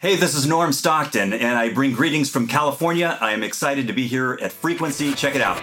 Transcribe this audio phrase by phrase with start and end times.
[0.00, 3.18] Hey, this is Norm Stockton, and I bring greetings from California.
[3.20, 5.12] I am excited to be here at Frequency.
[5.12, 5.60] Check it out.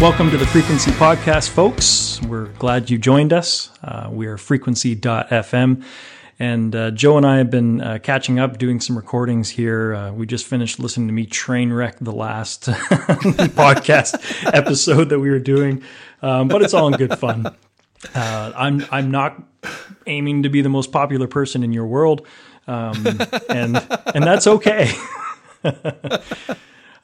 [0.00, 2.22] Welcome to the Frequency Podcast, folks.
[2.22, 3.68] We're glad you joined us.
[3.84, 5.84] Uh, we are frequency.fm.
[6.40, 9.94] And uh, Joe and I have been uh, catching up, doing some recordings here.
[9.94, 14.16] Uh, we just finished listening to me train wreck the last podcast
[14.54, 15.82] episode that we were doing,
[16.22, 17.46] um, but it's all in good fun.
[18.14, 19.42] Uh, I'm I'm not
[20.06, 22.26] aiming to be the most popular person in your world,
[22.66, 23.06] um,
[23.50, 23.76] and
[24.14, 24.90] and that's okay.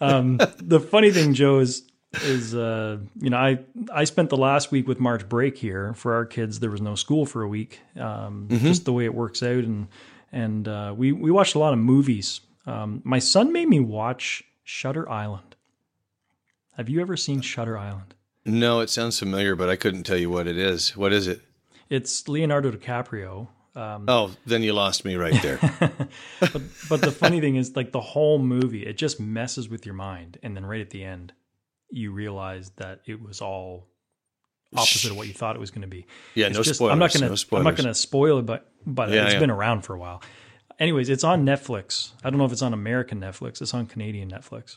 [0.00, 1.82] um, the funny thing, Joe, is
[2.22, 3.58] is uh, you know I
[3.92, 6.60] I spent the last week with March break here for our kids.
[6.60, 8.66] There was no school for a week, um, mm-hmm.
[8.66, 9.88] just the way it works out, and
[10.32, 12.40] and uh, we we watched a lot of movies.
[12.66, 15.56] Um, my son made me watch Shutter Island.
[16.76, 18.14] Have you ever seen Shutter Island?
[18.44, 20.96] No, it sounds familiar, but I couldn't tell you what it is.
[20.96, 21.40] What is it?
[21.88, 23.48] It's Leonardo DiCaprio.
[23.74, 25.58] Um, oh, then you lost me right there.
[26.40, 29.94] but, but the funny thing is, like the whole movie, it just messes with your
[29.94, 31.32] mind, and then right at the end,
[31.90, 33.88] you realize that it was all
[34.74, 36.06] opposite of what you thought it was going to be.
[36.34, 36.92] Yeah, it's no just, spoilers.
[36.92, 37.56] I'm not going no to.
[37.56, 39.40] I'm not going to spoil it, but but yeah, it's yeah.
[39.40, 40.22] been around for a while.
[40.78, 42.12] Anyways, it's on Netflix.
[42.22, 43.62] I don't know if it's on American Netflix.
[43.62, 44.76] It's on Canadian Netflix.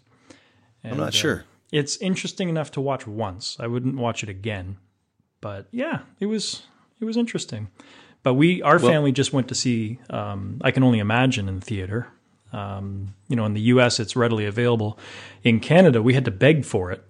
[0.83, 1.39] And, I'm not sure.
[1.39, 3.57] Uh, it's interesting enough to watch once.
[3.59, 4.77] I wouldn't watch it again,
[5.41, 6.63] but yeah, it was
[6.99, 7.69] it was interesting.
[8.21, 9.99] But we, our well, family, just went to see.
[10.09, 12.07] Um, I can only imagine in the theater.
[12.51, 14.97] Um, you know, in the U.S., it's readily available.
[15.43, 17.03] In Canada, we had to beg for it.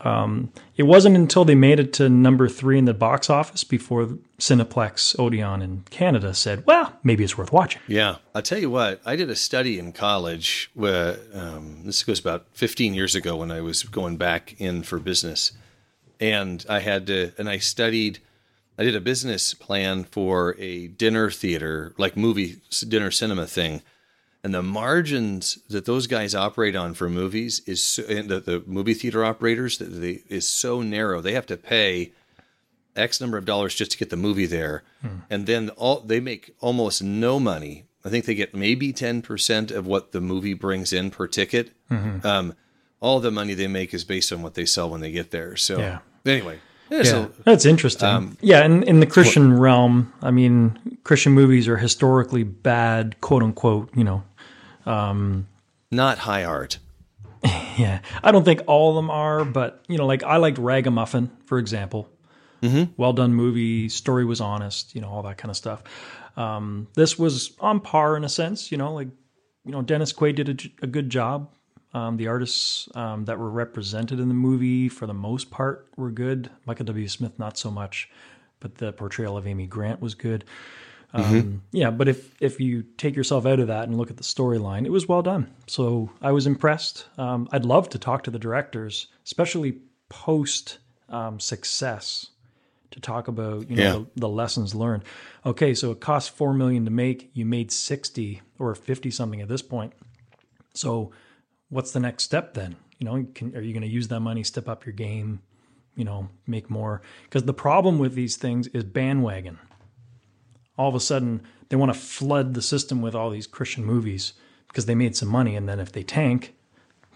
[0.00, 4.18] Um, it wasn't until they made it to number three in the box office before
[4.38, 9.00] Cineplex Odeon in Canada said, "Well, maybe it's worth watching." Yeah, I'll tell you what.
[9.06, 10.70] I did a study in college.
[10.74, 14.98] Where um, this goes about 15 years ago when I was going back in for
[14.98, 15.52] business,
[16.20, 18.18] and I had to, and I studied.
[18.78, 23.80] I did a business plan for a dinner theater, like movie dinner cinema thing
[24.46, 28.94] and the margins that those guys operate on for movies is so, the, the movie
[28.94, 31.20] theater operators that they, is so narrow.
[31.20, 32.12] They have to pay
[32.94, 35.16] X number of dollars just to get the movie there, hmm.
[35.28, 37.86] and then all they make almost no money.
[38.04, 41.72] I think they get maybe ten percent of what the movie brings in per ticket.
[41.90, 42.24] Mm-hmm.
[42.24, 42.54] Um,
[43.00, 45.56] all the money they make is based on what they sell when they get there.
[45.56, 45.98] So yeah.
[46.24, 46.60] anyway.
[46.88, 48.08] Yeah, yeah so, that's interesting.
[48.08, 53.20] Um, yeah, and in the Christian well, realm, I mean, Christian movies are historically bad,
[53.20, 54.22] quote unquote, you know,
[54.86, 55.46] um,
[55.90, 56.78] Not high art.
[57.76, 61.30] Yeah, I don't think all of them are, but you know, like I liked Ragamuffin,
[61.44, 62.08] for example.
[62.62, 62.92] Mm-hmm.
[62.96, 65.82] Well done movie, story was honest, you know, all that kind of stuff.
[66.38, 69.08] Um, this was on par in a sense, you know, like
[69.66, 71.50] you know, Dennis Quaid did a, a good job.
[71.92, 76.10] Um, the artists um, that were represented in the movie, for the most part, were
[76.10, 76.50] good.
[76.64, 77.08] Michael W.
[77.08, 78.08] Smith, not so much,
[78.60, 80.44] but the portrayal of Amy Grant was good.
[81.14, 81.36] Mm-hmm.
[81.36, 84.22] Um, yeah, but if if you take yourself out of that and look at the
[84.22, 85.50] storyline, it was well done.
[85.66, 87.06] So I was impressed.
[87.16, 89.78] Um, I'd love to talk to the directors, especially
[90.08, 90.78] post
[91.08, 92.30] um, success,
[92.90, 93.92] to talk about you know yeah.
[93.92, 95.04] the, the, lessons learned.
[95.44, 97.30] Okay, so it cost four million to make.
[97.32, 99.92] You made sixty or fifty something at this point.
[100.74, 101.12] So
[101.70, 102.76] what's the next step then?
[102.98, 105.40] You know, can, are you going to use that money, step up your game?
[105.94, 109.58] You know, make more because the problem with these things is bandwagon
[110.76, 114.32] all of a sudden they want to flood the system with all these Christian movies
[114.68, 115.56] because they made some money.
[115.56, 116.54] And then if they tank,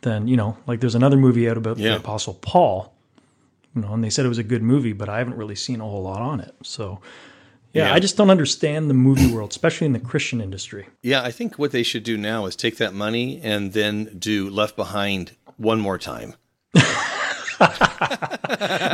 [0.02, 1.90] then, you know, like there's another movie out about yeah.
[1.90, 2.94] the Apostle Paul,
[3.74, 5.80] you know, and they said it was a good movie, but I haven't really seen
[5.80, 6.54] a whole lot on it.
[6.62, 7.00] So,
[7.72, 10.88] yeah, yeah, I just don't understand the movie world, especially in the Christian industry.
[11.02, 14.50] Yeah, I think what they should do now is take that money and then do
[14.50, 16.34] Left Behind one more time.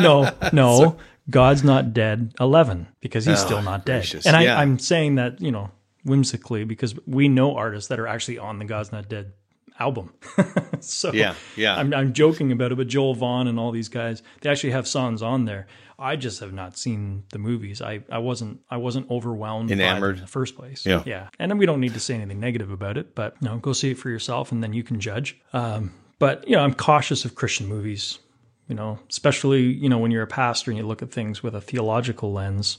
[0.00, 0.96] no, no.
[1.28, 4.00] God's not dead 11 because he's oh, still not dead.
[4.02, 4.26] Gracious.
[4.26, 4.58] And I, yeah.
[4.58, 5.70] I'm saying that, you know,
[6.04, 9.32] whimsically because we know artists that are actually on the God's Not Dead
[9.78, 10.14] album.
[10.80, 11.76] so yeah, yeah.
[11.76, 14.86] I'm, I'm joking about it, but Joel Vaughn and all these guys, they actually have
[14.86, 15.66] songs on there.
[15.98, 17.80] I just have not seen the movies.
[17.80, 20.84] I, I wasn't I wasn't overwhelmed enamored in the first place.
[20.84, 21.28] Yeah, yeah.
[21.38, 23.72] And then we don't need to say anything negative about it, but you know, go
[23.72, 25.38] see it for yourself, and then you can judge.
[25.54, 28.18] Um, but you know, I'm cautious of Christian movies
[28.68, 31.54] you know, especially, you know, when you're a pastor and you look at things with
[31.54, 32.78] a theological lens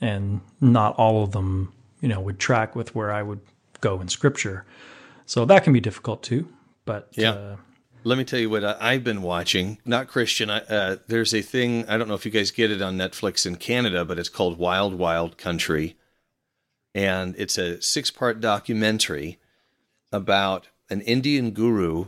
[0.00, 3.40] and not all of them, you know, would track with where I would
[3.80, 4.64] go in scripture.
[5.26, 6.48] So that can be difficult too.
[6.84, 7.30] But yeah.
[7.30, 7.56] Uh,
[8.02, 9.78] let me tell you what I've been watching.
[9.84, 10.48] Not Christian.
[10.50, 13.56] Uh, there's a thing, I don't know if you guys get it on Netflix in
[13.56, 15.96] Canada, but it's called Wild Wild Country.
[16.94, 19.38] And it's a six part documentary.
[20.12, 22.06] about an Indian guru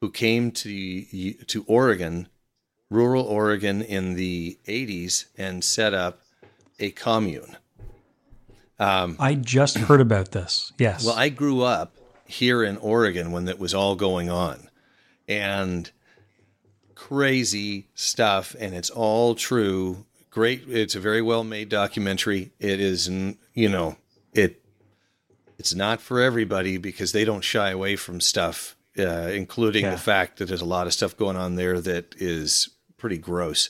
[0.00, 2.28] who came to to Oregon,
[2.92, 6.20] rural Oregon, in the '80s and set up
[6.78, 7.56] a commune.
[8.78, 10.72] Um, I just heard about this.
[10.78, 11.04] Yes.
[11.04, 11.94] Well, I grew up
[12.26, 14.68] here in Oregon when that was all going on,
[15.28, 15.90] and
[16.94, 20.04] crazy stuff, and it's all true.
[20.30, 20.64] Great.
[20.68, 22.52] It's a very well made documentary.
[22.58, 23.96] It is, you know,
[24.32, 24.60] it.
[25.58, 29.90] It's not for everybody because they don't shy away from stuff uh, including yeah.
[29.90, 32.68] the fact that there's a lot of stuff going on there that is
[33.02, 33.68] pretty gross.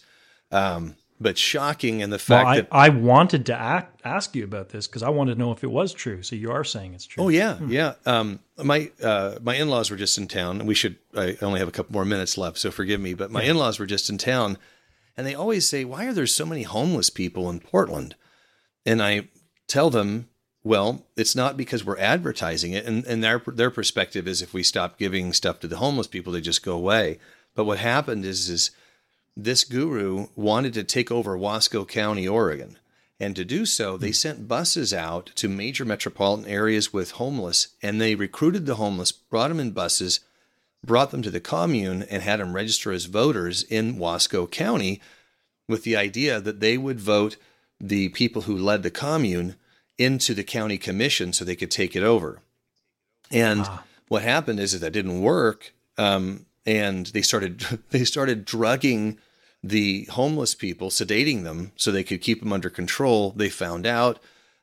[0.52, 4.44] Um, but shocking in the fact well, I, that I wanted to act, ask you
[4.44, 6.22] about this because I wanted to know if it was true.
[6.22, 7.24] So you are saying it's true.
[7.24, 7.70] Oh yeah, hmm.
[7.70, 7.94] yeah.
[8.06, 10.60] Um, my uh, my in laws were just in town.
[10.60, 10.98] And we should.
[11.16, 13.14] I only have a couple more minutes left, so forgive me.
[13.14, 13.50] But my yeah.
[13.50, 14.58] in laws were just in town,
[15.16, 18.14] and they always say, "Why are there so many homeless people in Portland?"
[18.84, 19.28] And I
[19.68, 20.28] tell them
[20.64, 24.62] well, it's not because we're advertising it, and, and their their perspective is if we
[24.62, 27.18] stop giving stuff to the homeless people, they just go away.
[27.54, 28.70] But what happened is is
[29.36, 32.78] this guru wanted to take over Wasco County, Oregon,
[33.22, 38.00] and to do so, they sent buses out to major metropolitan areas with homeless, and
[38.00, 40.20] they recruited the homeless, brought them in buses,
[40.84, 45.00] brought them to the commune, and had them register as voters in Wasco County,
[45.68, 47.36] with the idea that they would vote
[47.80, 49.54] the people who led the commune
[49.98, 52.40] into the county commission so they could take it over.
[53.30, 53.84] And ah.
[54.08, 59.18] what happened is that, that didn't work, um, and they started they started drugging
[59.62, 63.30] the homeless people, sedating them so they could keep them under control.
[63.30, 64.18] They found out,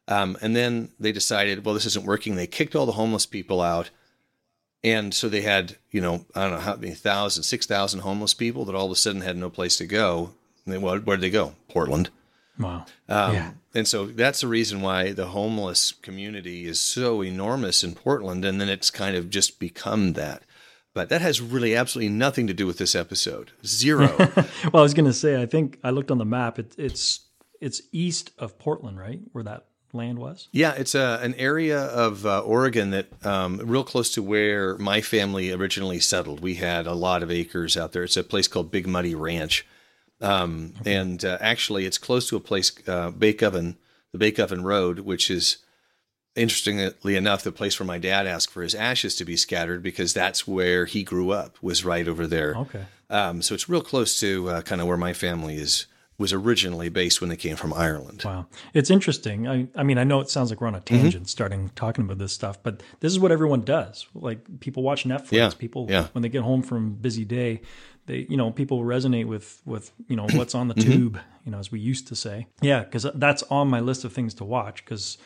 [0.07, 2.35] um, and then they decided, well, this isn't working.
[2.35, 3.89] They kicked all the homeless people out.
[4.83, 8.33] And so they had, you know, I don't know how many thousand, six thousand homeless
[8.33, 10.31] people that all of a sudden had no place to go.
[10.65, 11.55] They, well, where'd they go?
[11.67, 12.09] Portland.
[12.57, 12.85] Wow.
[13.07, 13.51] Um, yeah.
[13.73, 18.43] And so that's the reason why the homeless community is so enormous in Portland.
[18.43, 20.43] And then it's kind of just become that.
[20.93, 23.51] But that has really absolutely nothing to do with this episode.
[23.65, 24.15] Zero.
[24.17, 26.57] well, I was going to say, I think I looked on the map.
[26.57, 27.21] It, it's
[27.61, 30.47] it's east of Portland, right, where that land was?
[30.51, 34.77] Yeah, it's a, uh, an area of uh, Oregon that um, real close to where
[34.77, 36.39] my family originally settled.
[36.41, 38.03] We had a lot of acres out there.
[38.03, 39.65] It's a place called Big Muddy Ranch.
[40.21, 40.95] Um, okay.
[40.95, 43.77] And uh, actually, it's close to a place, uh, Bake Oven,
[44.11, 45.57] the Bake Oven Road, which is
[46.35, 50.13] interestingly enough the place where my dad asked for his ashes to be scattered because
[50.13, 52.55] that's where he grew up was right over there.
[52.55, 52.85] Okay.
[53.09, 55.87] Um, so it's real close to uh, kind of where my family is
[56.19, 58.23] was originally based when they came from Ireland.
[58.25, 59.47] Wow, it's interesting.
[59.47, 61.23] I, I mean, I know it sounds like we're on a tangent mm-hmm.
[61.23, 64.05] starting talking about this stuff, but this is what everyone does.
[64.13, 65.49] Like people watch Netflix, yeah.
[65.57, 66.07] people yeah.
[66.11, 67.61] when they get home from busy day,
[68.09, 70.91] they you know people resonate with with you know what's on the mm-hmm.
[70.91, 74.11] tube you know as we used to say yeah because that's on my list of
[74.11, 75.17] things to watch because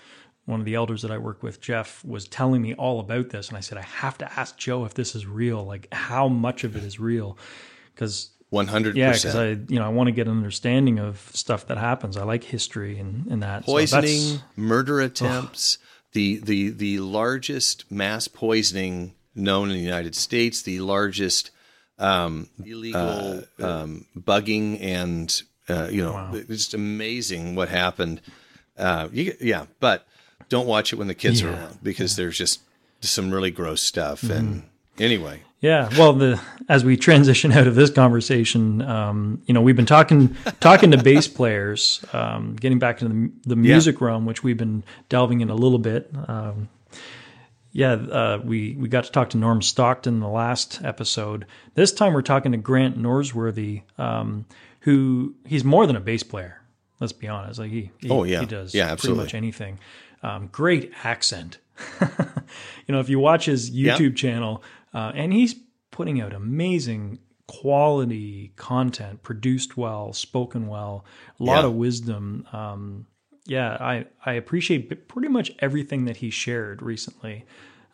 [0.46, 3.50] one of the elders that i work with jeff was telling me all about this
[3.50, 6.64] and i said i have to ask joe if this is real like how much
[6.64, 7.38] of it is real
[7.94, 8.96] because 100.
[8.96, 12.18] yeah because i you know i want to get an understanding of stuff that happens
[12.18, 15.78] i like history and, and that poisoning so murder attempts
[16.14, 21.50] the the the largest mass poisoning known in the united states the largest
[22.00, 26.32] um, illegal uh, um, bugging and uh, you know wow.
[26.34, 28.22] it's just amazing what happened.
[28.78, 30.08] Uh, you, yeah, but
[30.50, 31.48] don't watch it when the kids yeah.
[31.48, 32.24] are around because yeah.
[32.24, 32.62] there's just
[33.02, 34.22] some really gross stuff.
[34.22, 34.32] Mm-hmm.
[34.32, 34.64] And
[35.00, 35.90] anyway, yeah.
[35.98, 40.36] Well, the as we transition out of this conversation, um, you know, we've been talking
[40.60, 44.08] talking to bass players, um, getting back into the, the music yeah.
[44.08, 46.12] realm, which we've been delving in a little bit.
[46.28, 46.68] Um,
[47.72, 51.46] yeah, uh, we we got to talk to Norm Stockton in the last episode.
[51.76, 54.46] This time we're talking to Grant Norsworthy, um,
[54.82, 56.62] who he's more than a bass player.
[57.00, 57.60] Let's be honest.
[57.60, 59.24] Like he, he oh yeah, he does yeah, absolutely.
[59.24, 59.80] pretty much anything.
[60.24, 61.60] Um, great accent.
[62.02, 62.08] you
[62.90, 64.16] know, if you watch his YouTube yeah.
[64.16, 64.64] channel,
[64.94, 65.56] uh, and he's
[65.92, 71.06] putting out amazing quality content, produced well, spoken well,
[71.40, 71.68] a lot yeah.
[71.68, 72.48] of wisdom.
[72.52, 73.06] Um,
[73.46, 77.46] yeah, I, I appreciate pretty much everything that he shared recently.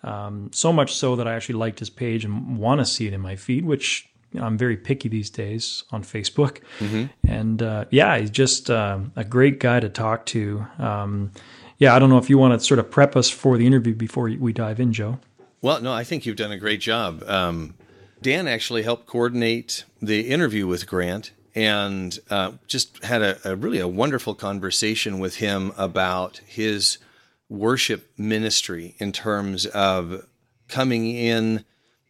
[0.04, 3.14] Um, so much so that I actually liked his page and want to see it
[3.14, 6.60] in my feed, which you know, I'm very picky these days on Facebook.
[6.80, 7.06] Mm-hmm.
[7.28, 10.66] And uh, yeah, he's just uh, a great guy to talk to.
[10.78, 11.32] Um,
[11.80, 13.96] yeah, I don't know if you want to sort of prep us for the interview
[13.96, 15.20] before we dive in, Joe.
[15.62, 17.24] Well, no, I think you've done a great job.
[17.24, 17.74] Um,
[18.22, 23.80] Dan actually helped coordinate the interview with Grant and uh, just had a, a, really
[23.80, 26.98] a wonderful conversation with him about his
[27.48, 30.26] worship ministry in terms of
[30.68, 31.66] coming in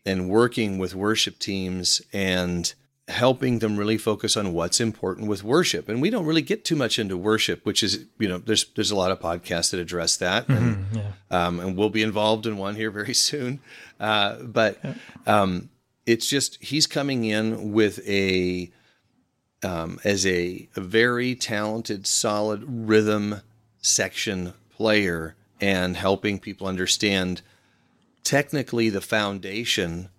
[0.05, 2.73] and working with worship teams and
[3.09, 5.89] helping them really focus on what's important with worship.
[5.89, 8.91] And we don't really get too much into worship, which is, you know, there's there's
[8.91, 11.11] a lot of podcasts that address that, mm-hmm, and yeah.
[11.31, 13.59] um, and we'll be involved in one here very soon.
[13.99, 14.79] Uh, but
[15.25, 15.69] um,
[16.05, 18.71] it's just he's coming in with a
[19.63, 23.41] um, as a, a very talented, solid rhythm
[23.81, 27.41] section player and helping people understand
[28.23, 30.09] technically the foundation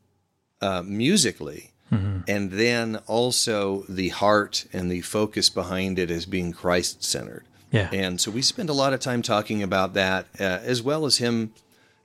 [0.61, 1.70] uh, musically.
[1.91, 2.21] Mm-hmm.
[2.29, 7.45] And then also the heart and the focus behind it as being Christ centered.
[7.73, 7.89] Yeah.
[7.93, 11.19] And so we spend a lot of time talking about that, uh, as well as
[11.19, 11.53] him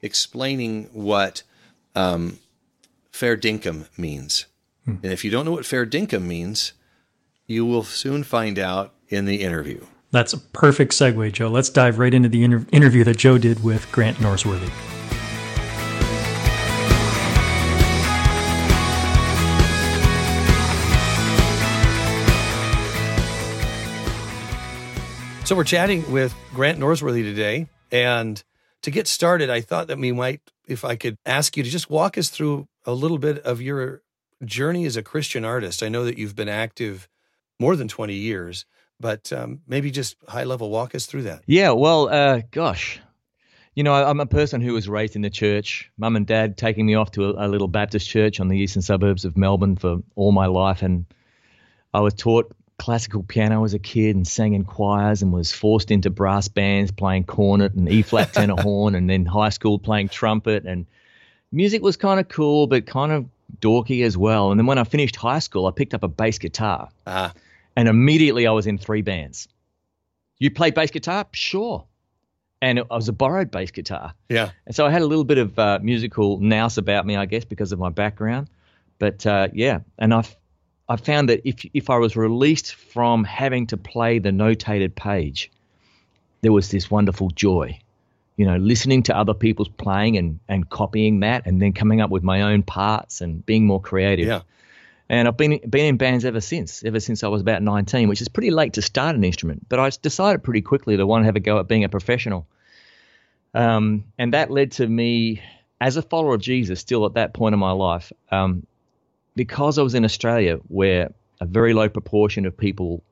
[0.01, 1.44] explaining what
[1.96, 2.39] um,
[3.12, 4.46] fair dinkum means.
[4.86, 4.96] Hmm.
[5.04, 6.74] And if you don't know what fair dinkum means,
[7.48, 9.86] you will soon find out in the interview.
[10.12, 11.50] That's a perfect segue, Joe.
[11.50, 14.72] Let's dive right into the inter- interview that Joe did with Grant Norsworthy.
[25.46, 27.68] So we're chatting with Grant Norsworthy today.
[27.92, 28.44] And
[28.82, 31.88] to get started, I thought that we might, if I could ask you to just
[31.88, 34.02] walk us through a little bit of your
[34.44, 35.84] journey as a Christian artist.
[35.84, 37.08] I know that you've been active
[37.60, 38.66] more than 20 years,
[39.00, 41.44] but um, maybe just high level walk us through that.
[41.46, 43.00] Yeah, well, uh, gosh,
[43.75, 45.92] you know, I'm a person who was raised in the church.
[45.96, 48.82] Mum and dad taking me off to a, a, little Baptist church on the eastern
[48.82, 50.82] suburbs of Melbourne for all my life.
[50.82, 51.06] And
[51.94, 55.91] I was taught classical piano as a kid and sang in choirs and was forced
[55.91, 60.10] into brass bands playing cornet and E flat tenor horn and then high school playing
[60.10, 60.65] trumpet.
[60.65, 60.86] And
[61.51, 63.25] music was kind of cool, but kind of
[63.60, 64.51] dorky as well.
[64.51, 66.89] And then when I finished high school, I picked up a bass guitar.
[67.05, 67.32] Uh-huh.
[67.75, 69.48] And immediately I was in three bands.
[70.39, 71.25] You play bass guitar?
[71.32, 71.86] Sure.
[72.62, 74.13] And it, I was a borrowed bass guitar.
[74.29, 74.51] Yeah.
[74.65, 77.46] And so I had a little bit of uh, musical nous about me, I guess,
[77.46, 78.50] because of my background.
[78.98, 80.36] But uh, yeah, and I've
[80.88, 85.51] I found that if if I was released from having to play the notated page,
[86.42, 87.80] there was this wonderful joy.
[88.38, 92.10] You know, listening to other people's playing and and copying that, and then coming up
[92.10, 94.27] with my own parts and being more creative.
[94.27, 94.42] Yeah.
[95.08, 98.22] And I've been been in bands ever since, ever since I was about 19, which
[98.22, 99.68] is pretty late to start an instrument.
[99.70, 102.48] But I decided pretty quickly to want to have a go at being a professional.
[103.54, 105.42] Um, and that led to me,
[105.80, 108.65] as a follower of Jesus, still at that point in my life, um,
[109.36, 113.04] because I was in Australia, where a very low proportion of people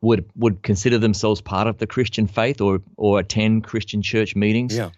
[0.00, 4.76] would would consider themselves part of the Christian faith or or attend Christian church meetings.
[4.76, 4.90] Yeah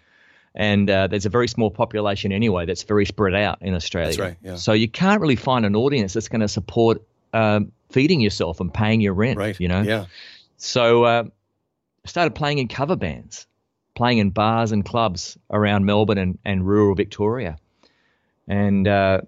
[0.55, 4.09] and uh, there's a very small population anyway that's very spread out in Australia.
[4.09, 4.37] That's right.
[4.43, 4.55] Yeah.
[4.55, 7.01] So you can't really find an audience that's going to support
[7.33, 9.37] um, feeding yourself and paying your rent.
[9.37, 9.59] Right.
[9.59, 9.81] You know.
[9.81, 10.05] Yeah.
[10.57, 11.23] So uh,
[12.05, 13.47] started playing in cover bands,
[13.95, 17.57] playing in bars and clubs around Melbourne and, and rural Victoria,
[18.47, 19.21] and uh,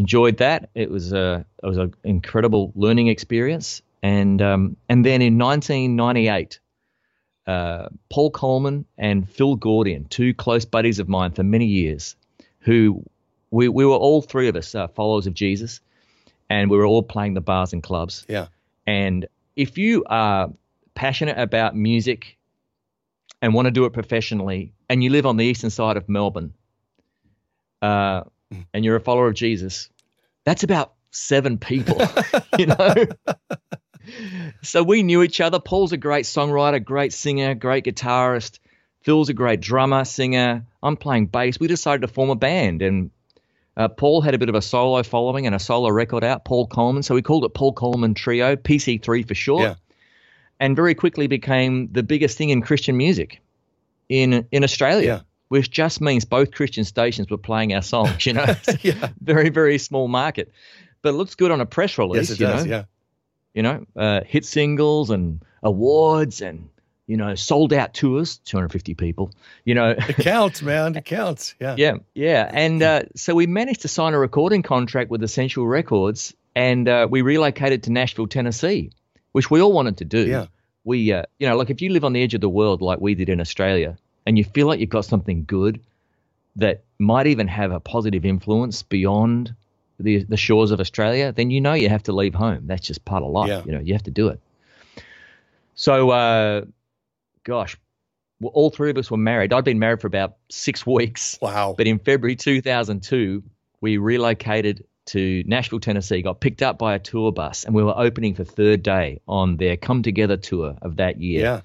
[0.00, 0.70] enjoyed that.
[0.74, 3.82] It was a it was an incredible learning experience.
[4.02, 6.58] And um, and then in 1998
[7.46, 12.14] uh, Paul Colman and Phil Gordon, two close buddies of mine for many years,
[12.60, 13.02] who
[13.50, 15.80] we, we were all three of us uh, followers of Jesus,
[16.48, 18.24] and we were all playing the bars and clubs.
[18.28, 18.46] Yeah.
[18.86, 19.26] And
[19.56, 20.50] if you are
[20.94, 22.38] passionate about music
[23.42, 26.54] and want to do it professionally, and you live on the eastern side of Melbourne,
[27.82, 28.64] uh, mm.
[28.72, 29.89] and you're a follower of Jesus,
[30.44, 32.00] that's about seven people,
[32.58, 32.94] you know.
[34.62, 35.60] so we knew each other.
[35.60, 38.58] Paul's a great songwriter, great singer, great guitarist.
[39.02, 40.66] Phil's a great drummer, singer.
[40.82, 41.58] I'm playing bass.
[41.58, 43.10] We decided to form a band, and
[43.76, 46.66] uh, Paul had a bit of a solo following and a solo record out, Paul
[46.66, 47.02] Colman.
[47.02, 49.62] So we called it Paul Colman Trio, PC3 for short.
[49.62, 49.74] Yeah.
[50.58, 53.40] And very quickly became the biggest thing in Christian music
[54.10, 55.06] in in Australia.
[55.06, 55.20] Yeah.
[55.50, 58.46] Which just means both Christian stations were playing our songs, you know.
[58.80, 59.10] yeah.
[59.20, 60.50] Very, very small market.
[61.02, 62.28] But it looks good on a press release.
[62.28, 62.70] Yes, it you does, know?
[62.70, 62.84] yeah
[63.54, 66.68] you know, uh, hit singles and awards and
[67.06, 69.32] you know sold out tours, 250 people.
[69.64, 70.96] You know, it counts, man.
[70.96, 71.54] It counts.
[71.60, 72.50] Yeah, yeah, yeah.
[72.52, 77.08] And uh, so we managed to sign a recording contract with Essential Records, and uh,
[77.10, 78.92] we relocated to Nashville, Tennessee,
[79.32, 80.26] which we all wanted to do.
[80.26, 80.46] Yeah.
[80.82, 83.00] We, uh, you know, like if you live on the edge of the world like
[83.00, 83.98] we did in Australia,
[84.30, 85.80] and you feel like you've got something good
[86.54, 89.52] that might even have a positive influence beyond
[89.98, 92.68] the the shores of Australia, then you know you have to leave home.
[92.68, 93.48] That's just part of life.
[93.48, 93.64] Yeah.
[93.64, 94.40] You know, you have to do it.
[95.74, 96.64] So, uh,
[97.42, 97.76] gosh,
[98.40, 99.52] well, all three of us were married.
[99.52, 101.36] I'd been married for about six weeks.
[101.42, 101.74] Wow.
[101.76, 103.42] But in February 2002,
[103.80, 107.98] we relocated to Nashville, Tennessee, got picked up by a tour bus, and we were
[107.98, 111.40] opening for Third Day on their Come Together tour of that year.
[111.40, 111.60] Yeah.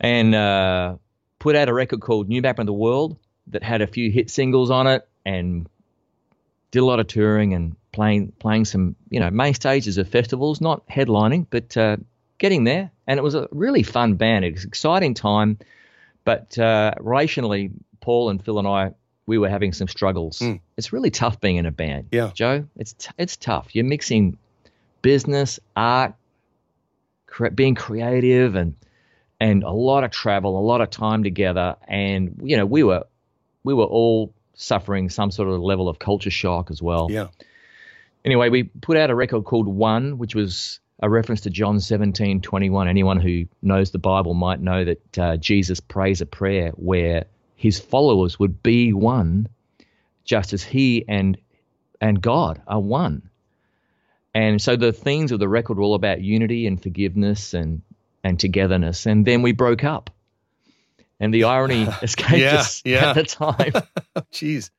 [0.00, 0.96] And uh,
[1.42, 3.16] put out a record called New Map of the World
[3.48, 5.68] that had a few hit singles on it and
[6.70, 10.60] did a lot of touring and playing playing some you know main stages of festivals,
[10.60, 11.96] not headlining, but uh,
[12.38, 12.92] getting there.
[13.08, 14.44] And it was a really fun band.
[14.44, 15.58] It was an exciting time,
[16.24, 18.92] but uh, racially, Paul and Phil and I
[19.26, 20.38] we were having some struggles.
[20.38, 20.60] Mm.
[20.76, 22.06] It's really tough being in a band.
[22.12, 23.74] Yeah, Joe, it's t- it's tough.
[23.74, 24.38] You're mixing
[25.02, 26.14] business, art,
[27.26, 28.76] cre- being creative, and
[29.42, 31.74] and a lot of travel, a lot of time together.
[31.88, 33.04] And you know, we were
[33.64, 37.08] we were all suffering some sort of level of culture shock as well.
[37.10, 37.26] Yeah.
[38.24, 42.40] Anyway, we put out a record called One, which was a reference to John 17,
[42.40, 42.86] 21.
[42.86, 47.24] Anyone who knows the Bible might know that uh, Jesus prays a prayer where
[47.56, 49.48] his followers would be one,
[50.24, 51.36] just as he and
[52.00, 53.28] and God are one.
[54.34, 57.82] And so the themes of the record were all about unity and forgiveness and
[58.24, 59.06] and togetherness.
[59.06, 60.10] And then we broke up.
[61.20, 63.10] And the irony escaped yeah, us yeah.
[63.10, 63.72] at the time.
[64.32, 64.70] Jeez.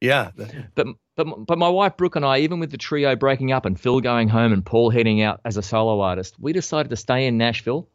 [0.00, 0.32] Yeah.
[0.74, 3.78] But but but my wife Brooke and I, even with the trio breaking up and
[3.78, 7.26] Phil going home and Paul heading out as a solo artist, we decided to stay
[7.26, 7.88] in Nashville.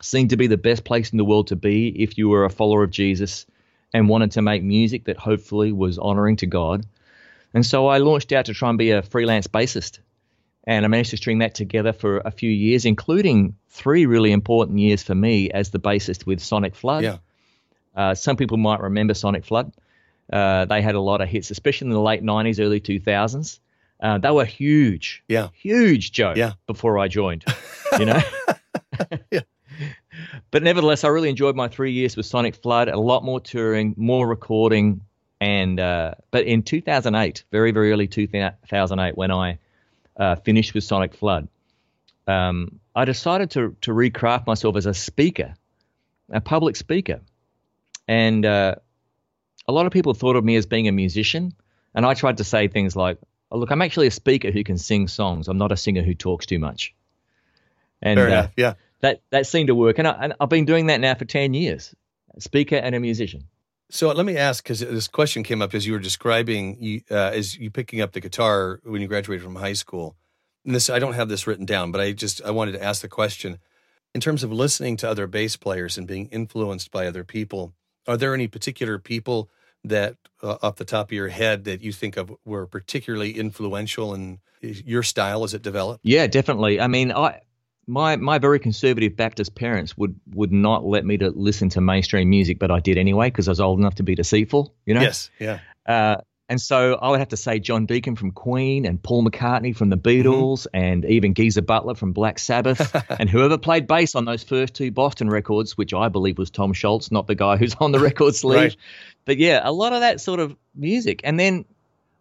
[0.00, 2.50] Seemed to be the best place in the world to be if you were a
[2.50, 3.46] follower of Jesus
[3.92, 6.84] and wanted to make music that hopefully was honoring to God.
[7.54, 10.00] And so I launched out to try and be a freelance bassist.
[10.66, 14.78] And I managed to string that together for a few years, including three really important
[14.78, 17.04] years for me as the bassist with Sonic Flood.
[17.04, 17.18] Yeah.
[17.94, 19.72] Uh, some people might remember Sonic Flood.
[20.32, 23.60] Uh, they had a lot of hits, especially in the late 90s, early 2000s.
[24.00, 25.22] Uh, they were huge.
[25.28, 25.48] Yeah.
[25.54, 26.34] Huge, Joe.
[26.36, 26.54] Yeah.
[26.66, 27.44] Before I joined,
[27.98, 28.20] you know?
[29.30, 29.40] yeah.
[30.50, 32.88] But nevertheless, I really enjoyed my three years with Sonic Flood.
[32.88, 35.02] A lot more touring, more recording,
[35.40, 39.58] and uh, but in 2008, very very early 2008, when I
[40.16, 41.48] uh, finished with Sonic Flood,
[42.26, 45.54] um, I decided to to recraft myself as a speaker,
[46.30, 47.20] a public speaker,
[48.08, 48.76] and uh,
[49.68, 51.52] a lot of people thought of me as being a musician,
[51.94, 53.18] and I tried to say things like,
[53.50, 55.48] oh, "Look, I'm actually a speaker who can sing songs.
[55.48, 56.94] I'm not a singer who talks too much."
[58.02, 58.50] And Fair enough.
[58.56, 61.24] yeah, that that seemed to work, and, I, and I've been doing that now for
[61.24, 61.94] ten years,
[62.36, 63.44] a speaker and a musician.
[63.88, 67.30] So let me ask, because this question came up as you were describing you uh,
[67.32, 70.16] as you picking up the guitar when you graduated from high school.
[70.64, 73.00] And this I don't have this written down, but I just I wanted to ask
[73.02, 73.58] the question
[74.14, 77.74] in terms of listening to other bass players and being influenced by other people.
[78.08, 79.50] Are there any particular people
[79.84, 84.14] that, uh, off the top of your head, that you think of were particularly influential
[84.14, 86.00] in your style as it developed?
[86.02, 86.80] Yeah, definitely.
[86.80, 87.40] I mean, I
[87.86, 92.28] my my very conservative Baptist parents would would not let me to listen to mainstream
[92.28, 94.74] music, but I did anyway because I was old enough to be deceitful.
[94.84, 95.02] You know.
[95.02, 95.30] Yes.
[95.38, 95.60] Yeah.
[95.86, 96.16] Uh,
[96.48, 99.90] and so I would have to say John Deacon from Queen and Paul McCartney from
[99.90, 100.76] the Beatles mm-hmm.
[100.76, 104.92] and even Geezer Butler from Black Sabbath and whoever played bass on those first two
[104.92, 108.34] Boston records, which I believe was Tom Scholz, not the guy who's on the record
[108.36, 108.56] sleeve.
[108.56, 108.76] right.
[109.24, 111.20] But yeah, a lot of that sort of music.
[111.24, 111.64] And then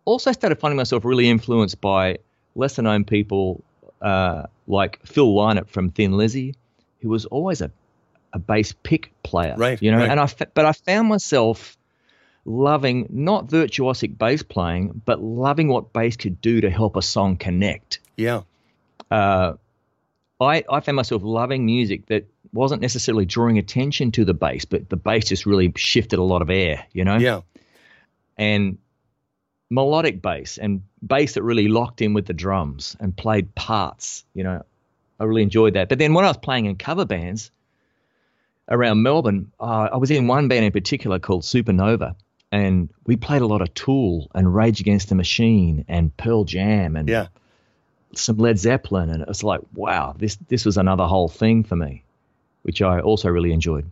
[0.06, 2.18] also started finding myself really influenced by
[2.56, 3.64] lesser known people
[4.06, 6.54] uh, like Phil Lynott from Thin Lizzy,
[7.02, 7.72] who was always a,
[8.32, 9.56] a bass pick player.
[9.58, 9.82] Right.
[9.82, 10.10] You know, right.
[10.10, 11.76] and I, but I found myself
[12.46, 17.38] loving not virtuosic bass playing, but loving what bass could do to help a song
[17.38, 18.00] connect.
[18.16, 18.44] Yeah.
[19.10, 19.54] Uh,
[20.40, 24.88] I, I found myself loving music that wasn't necessarily drawing attention to the bass, but
[24.88, 27.18] the bass just really shifted a lot of air, you know?
[27.18, 27.42] Yeah.
[28.38, 28.78] And
[29.76, 34.26] melodic bass and bass that really locked in with the drums and played parts.
[34.34, 34.66] You know,
[35.20, 35.90] I really enjoyed that.
[35.90, 37.52] But then when I was playing in cover bands
[38.70, 42.16] around Melbourne, uh, I was in one band in particular called Supernova,
[42.52, 46.96] and we played a lot of Tool and Rage Against the Machine and Pearl Jam
[46.96, 47.28] and yeah.
[48.16, 51.76] some Led Zeppelin, and it was like, wow, this this was another whole thing for
[51.76, 52.04] me,
[52.64, 53.92] which I also really enjoyed.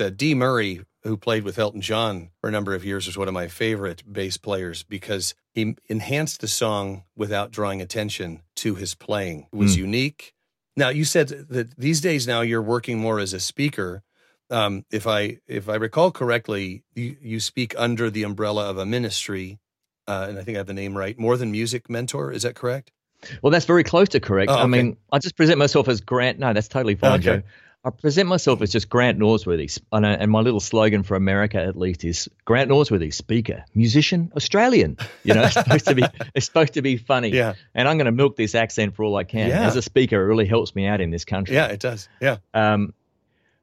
[0.00, 3.28] Uh, Dee Murray who played with Elton John for a number of years, was one
[3.28, 8.94] of my favorite bass players because he enhanced the song without drawing attention to his
[8.94, 9.48] playing.
[9.52, 9.80] It was mm.
[9.80, 10.34] unique.
[10.76, 14.02] Now you said that these days now you're working more as a speaker.
[14.50, 18.86] Um, if I if I recall correctly, you, you speak under the umbrella of a
[18.86, 19.58] ministry,
[20.06, 21.18] uh, and I think I have the name right.
[21.18, 22.92] More than music mentor, is that correct?
[23.40, 24.50] Well, that's very close to correct.
[24.50, 24.62] Oh, okay.
[24.62, 26.38] I mean, I just present myself as Grant.
[26.38, 27.22] No, that's totally fine, okay.
[27.22, 27.42] Joe.
[27.84, 32.04] I present myself as just Grant Norsworthy, and my little slogan for America, at least,
[32.04, 34.98] is Grant Norsworthy, speaker, musician, Australian.
[35.24, 37.30] You know, it's supposed to be it's supposed to be funny.
[37.30, 37.54] Yeah.
[37.74, 39.48] And I'm going to milk this accent for all I can.
[39.48, 39.66] Yeah.
[39.66, 41.56] As a speaker, it really helps me out in this country.
[41.56, 42.08] Yeah, it does.
[42.20, 42.36] Yeah.
[42.54, 42.94] Um,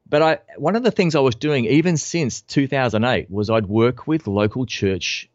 [0.09, 4.05] but I one of the things I was doing even since 2008 was I'd work
[4.05, 5.29] with local church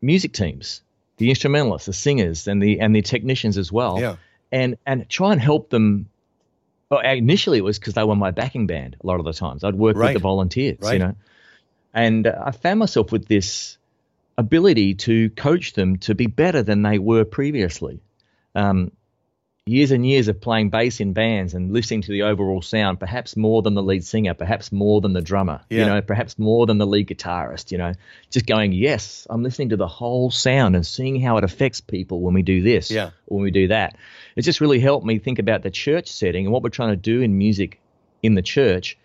[0.00, 0.82] music teams,
[1.16, 3.98] the instrumentalists, the singers, and the and the technicians as well.
[4.00, 4.16] Yeah.
[4.52, 6.10] And and try and help them
[6.90, 8.96] well, initially it was because they were my backing band.
[9.02, 10.08] A lot of the times, I'd work right.
[10.08, 10.94] with the volunteers, right.
[10.94, 11.14] you know,
[11.94, 13.78] and uh, I found myself with this
[14.36, 18.00] ability to coach them to be better than they were previously.
[18.54, 18.90] Um,
[19.66, 23.36] years and years of playing bass in bands and listening to the overall sound, perhaps
[23.36, 25.80] more than the lead singer, perhaps more than the drummer, Yeah.
[25.80, 27.92] you know, perhaps more than the lead guitarist, you know,
[28.30, 32.20] just going, yes, I'm listening to the whole sound and seeing how it affects people
[32.20, 33.10] when we do this Yeah.
[33.26, 33.96] or when we do that.
[34.34, 36.96] It just really helped me think about the church setting and what we're trying to
[36.96, 37.80] do in music
[38.22, 38.96] in the church.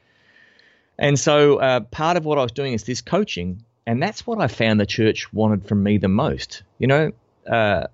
[0.97, 4.39] And so uh, part of what I was doing is this coaching, and that's what
[4.39, 6.63] I found the church wanted from me the most.
[6.79, 7.11] You know,
[7.45, 7.87] uh,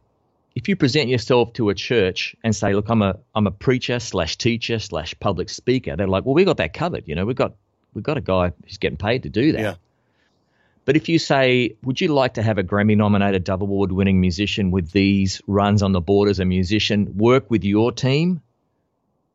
[0.56, 4.00] if you present yourself to a church and say, "Look, I'm a I'm a preacher
[4.00, 7.08] slash teacher slash public speaker," they're like, "Well, we got that covered.
[7.08, 7.56] You know, we've got
[7.94, 9.76] we've got a guy who's getting paid to do that." Yeah.
[10.84, 14.92] But if you say, "Would you like to have a Grammy-nominated, Dove Award-winning musician with
[14.92, 18.42] these runs on the board as a musician work with your team?"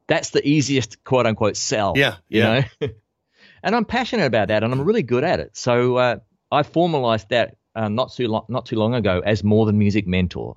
[0.09, 1.95] That's the easiest quote unquote sell.
[1.97, 2.65] Yeah, You yeah.
[2.81, 2.89] know.
[3.63, 5.57] and I'm passionate about that, and I'm really good at it.
[5.57, 6.17] So uh,
[6.53, 10.07] I formalized that uh, not too long, not too long ago as more than music
[10.07, 10.57] mentor,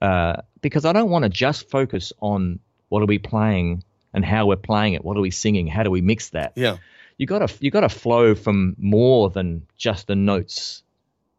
[0.00, 3.82] uh, because I don't want to just focus on what are we playing
[4.14, 6.52] and how we're playing it, what are we singing, how do we mix that.
[6.56, 6.78] Yeah.
[7.18, 10.82] You got to you got to flow from more than just the notes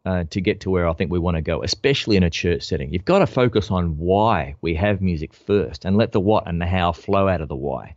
[0.06, 2.64] uh, to get to where I think we want to go, especially in a church
[2.64, 2.92] setting.
[2.92, 6.62] You've got to focus on why we have music first, and let the what and
[6.62, 7.96] the how flow out of the why.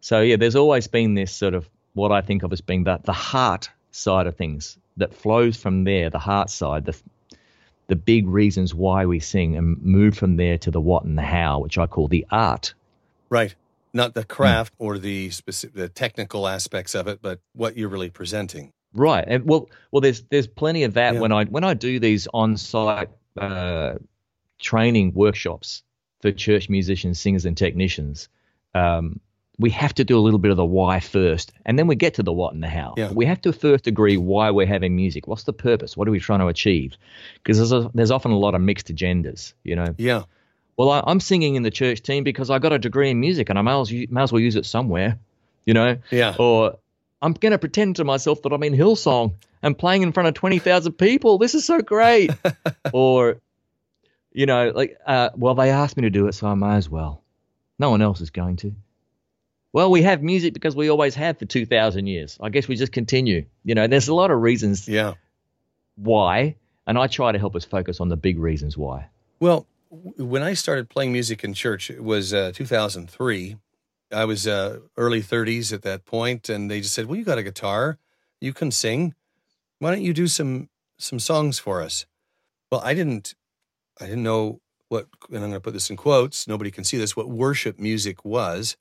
[0.00, 3.00] So yeah, there's always been this sort of what I think of as being the
[3.02, 6.96] the heart side of things that flows from there, the heart side, the
[7.88, 11.22] the big reasons why we sing, and move from there to the what and the
[11.22, 12.74] how, which I call the art.
[13.30, 13.54] Right.
[13.94, 18.10] Not the craft or the specific, the technical aspects of it, but what you're really
[18.10, 18.72] presenting.
[18.94, 19.24] Right.
[19.26, 21.20] And well, well, there's there's plenty of that Yeah.
[21.20, 23.94] when I when I do these on-site uh,
[24.58, 25.82] training workshops
[26.20, 28.28] for church musicians, singers, and technicians.
[28.74, 29.20] Um,
[29.58, 32.14] we have to do a little bit of the why first, and then we get
[32.14, 32.94] to the what and the how.
[32.96, 33.10] Yeah.
[33.12, 35.26] We have to first agree why we're having music.
[35.26, 35.96] What's the purpose?
[35.96, 36.96] What are we trying to achieve?
[37.42, 39.54] Because there's a, there's often a lot of mixed agendas.
[39.64, 39.94] You know.
[39.98, 40.22] Yeah.
[40.76, 43.50] Well, I, I'm singing in the church team because I got a degree in music,
[43.50, 45.18] and I may as, may as well use it somewhere.
[45.66, 46.34] You know Yeah.
[46.38, 46.78] or
[47.20, 50.34] I'm going to pretend to myself that I'm in Hillsong and playing in front of
[50.34, 51.36] 20,000 people.
[51.36, 52.30] This is so great.
[52.92, 53.40] or,
[54.32, 56.88] you know, like, uh, well, they asked me to do it, so I may as
[56.88, 57.22] well.
[57.78, 58.72] No one else is going to.
[59.78, 62.36] Well, we have music because we always have for 2,000 years.
[62.40, 63.46] I guess we just continue.
[63.62, 65.14] You know, there's a lot of reasons Yeah.
[65.94, 66.56] why,
[66.88, 69.06] and I try to help us focus on the big reasons why.
[69.38, 73.56] Well, when I started playing music in church, it was uh, 2003.
[74.10, 77.38] I was uh, early 30s at that point, and they just said, "Well, you got
[77.38, 77.98] a guitar,
[78.40, 79.14] you can sing.
[79.78, 82.04] Why don't you do some some songs for us?"
[82.72, 83.36] Well, I didn't,
[84.00, 86.48] I didn't know what, and I'm going to put this in quotes.
[86.48, 87.14] Nobody can see this.
[87.16, 88.76] What worship music was,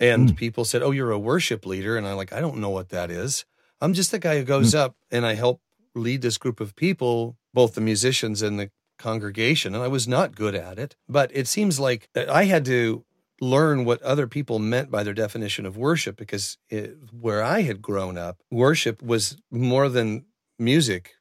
[0.00, 0.36] and mm.
[0.36, 3.10] people said, "Oh, you're a worship leader," and I'm like, "I don't know what that
[3.10, 3.44] is.
[3.80, 4.78] I'm just the guy who goes mm.
[4.78, 5.60] up and I help
[5.94, 10.34] lead this group of people, both the musicians and the congregation, and I was not
[10.34, 10.96] good at it.
[11.08, 13.04] But it seems like uh, I had to
[13.40, 17.82] learn what other people meant by their definition of worship because it, where I had
[17.82, 20.24] grown up, worship was more than
[20.58, 21.14] music.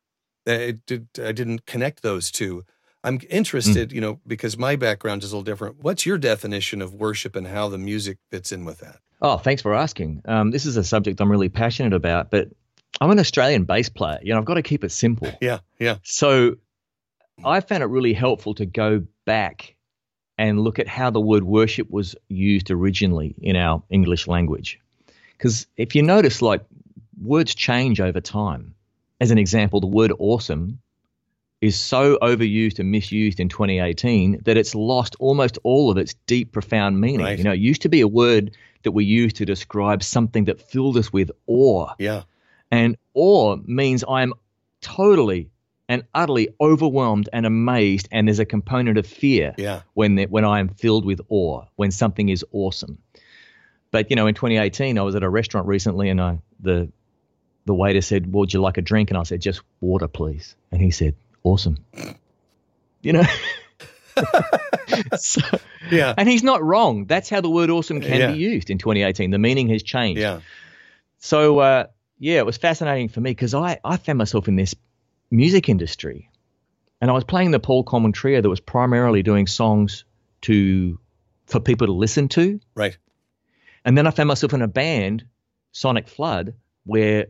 [0.47, 2.63] Uh, It did, I didn't connect those two.
[3.03, 5.77] I'm interested, you know, because my background is a little different.
[5.81, 8.99] What's your definition of worship and how the music fits in with that?
[9.21, 10.21] Oh, thanks for asking.
[10.25, 12.49] Um, this is a subject I'm really passionate about, but
[13.01, 14.19] I'm an Australian bass player.
[14.21, 15.31] You know, I've got to keep it simple.
[15.41, 16.55] Yeah, yeah, So
[17.43, 19.75] I found it really helpful to go back
[20.37, 24.79] and look at how the word worship was used originally in our English language.
[25.37, 26.63] Because if you notice, like
[27.21, 28.75] words change over time.
[29.21, 30.79] As an example, the word awesome
[31.63, 36.51] is so overused and misused in 2018 that it's lost almost all of its deep,
[36.51, 37.25] profound meaning.
[37.25, 37.37] Right.
[37.37, 40.59] You know, it used to be a word that we used to describe something that
[40.59, 41.93] filled us with awe.
[41.99, 42.23] yeah,
[42.69, 44.33] And awe means I'm
[44.81, 45.51] totally
[45.87, 50.43] and utterly overwhelmed and amazed, and there's a component of fear yeah, when the, when
[50.43, 52.97] I am filled with awe, when something is awesome.
[53.91, 56.91] But you know, in 2018, I was at a restaurant recently, and I the
[57.65, 60.55] the waiter said, well, "Would you like a drink?" And I said, "Just water, please."
[60.71, 61.77] And he said, "Awesome."
[63.01, 63.23] You know.
[65.17, 65.41] so,
[65.91, 67.05] yeah, and he's not wrong.
[67.05, 68.31] That's how the word awesome can Yeah.
[68.31, 69.31] be used in 2018.
[69.31, 70.21] The meaning has changed.
[70.21, 70.41] yeah,
[71.17, 71.85] So uh,
[72.19, 74.75] yeah, it was fascinating for me because I, I found myself in this
[75.31, 76.29] music industry,
[77.01, 80.05] and I was playing the Paul Colman Trio that was primarily doing songs
[80.41, 80.99] to
[81.47, 82.97] for people to listen to, right,
[83.83, 85.25] and then I found myself in a band,
[85.71, 86.53] Sonic Flood,
[86.85, 87.27] where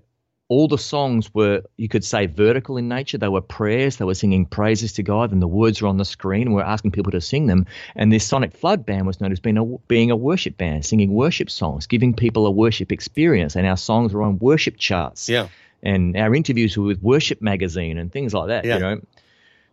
[0.49, 3.17] all the songs were you could say vertical in nature.
[3.17, 3.97] They were prayers.
[3.97, 6.47] They were singing praises to God, and the words were on the screen.
[6.47, 7.65] and We're asking people to sing them.
[7.95, 11.13] And this Sonic Flood band was known as being a being a worship band, singing
[11.13, 13.56] worship songs, giving people a worship experience.
[13.56, 15.47] And our songs were on worship charts yeah,
[15.82, 18.65] and our interviews were with Worship Magazine and things like that.
[18.65, 18.75] Yeah.
[18.75, 19.01] You know,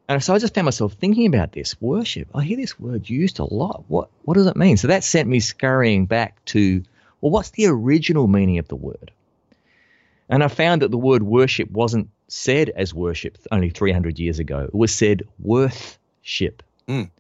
[0.08, 2.28] and so I just found myself thinking about this worship.
[2.34, 3.84] I hear this word used a lot.
[3.86, 4.76] What what does it mean?
[4.76, 6.82] So that sent me scurrying back to
[7.20, 9.12] well, what's the original meaning of the word?
[10.30, 14.60] And I found that the word worship wasn't said as worship only 300 years ago.
[14.60, 16.62] It was said worthship.
[16.88, 17.10] Mm.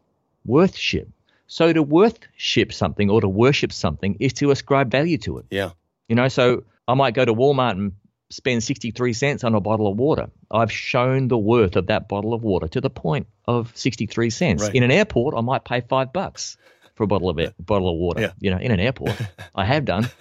[0.44, 1.08] Worthship.
[1.48, 5.46] So to worthship something or to worship something is to ascribe value to it.
[5.50, 5.70] Yeah.
[6.08, 7.92] You know, so I might go to Walmart and
[8.30, 10.30] spend 63 cents on a bottle of water.
[10.48, 14.62] I've shown the worth of that bottle of water to the point of 63 cents.
[14.62, 14.74] Right.
[14.74, 16.56] In an airport, I might pay five bucks
[16.94, 18.20] for a bottle of it, bottle of water.
[18.20, 18.32] Yeah.
[18.38, 19.20] You know, in an airport,
[19.54, 20.08] I have done.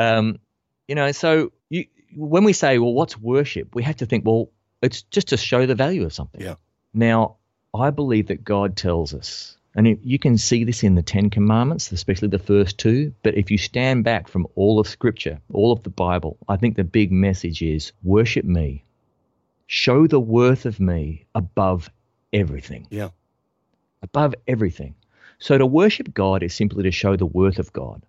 [0.00, 0.38] Um,
[0.86, 1.50] you know, so
[2.16, 3.74] when we say, well, what's worship?
[3.74, 4.50] We have to think, well,
[4.82, 6.40] it's just to show the value of something.
[6.40, 6.54] Yeah.
[6.94, 7.36] Now,
[7.74, 11.30] I believe that God tells us, and you- you can see this in the Ten
[11.30, 13.12] Commandments, especially the first two.
[13.22, 16.76] But if you stand back from all of Scripture, all of the Bible, I think
[16.76, 18.84] the big message is worship me,
[19.66, 21.90] show the worth of me above
[22.32, 23.10] everything Yeah.
[24.02, 24.94] above everything.
[25.38, 28.02] So to worship God is simply to show the worth of God.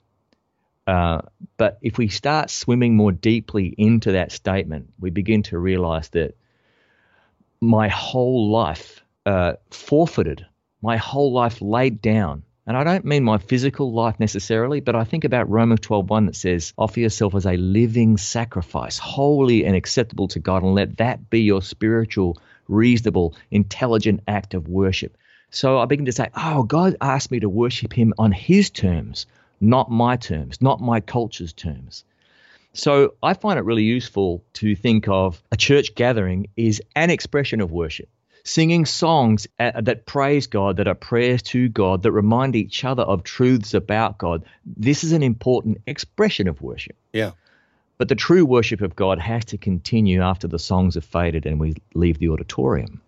[0.90, 1.22] Uh,
[1.58, 6.36] but if we start swimming more deeply into that statement, we begin to realize that
[7.62, 10.48] my whole life uh, forfeited,
[10.82, 12.42] my whole life laid down.
[12.66, 16.36] And I don't mean my physical life necessarily, but I think about Romans 12:1 that
[16.36, 21.30] says, "Offer yourself as a living sacrifice, holy and acceptable to God, and let that
[21.30, 25.16] be your spiritual, reasonable, intelligent act of worship."
[25.52, 29.28] So I begin to say, "Oh, God asked me to worship Him on His terms,
[29.62, 32.04] not my terms, not my culture's terms."
[32.74, 37.62] So I find it really useful to think of a church gathering is an expression
[37.62, 38.10] of worship.
[38.44, 43.04] Singing songs uh, that praise God, that are prayers to God, that remind each other
[43.04, 44.46] of truths about God.
[44.66, 46.96] This is an important expression of worship.
[47.12, 47.32] Yeah.
[47.98, 51.60] But the true worship of God has to continue after the songs have faded and
[51.60, 53.02] we leave the auditorium.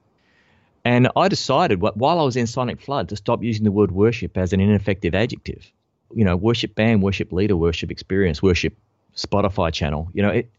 [0.83, 4.37] And I decided while I was in Sonic Flood to stop using the word worship
[4.37, 5.71] as an ineffective adjective.
[6.15, 8.77] You know, worship band, worship leader, worship experience, worship
[9.15, 10.09] Spotify channel.
[10.13, 10.51] You know, it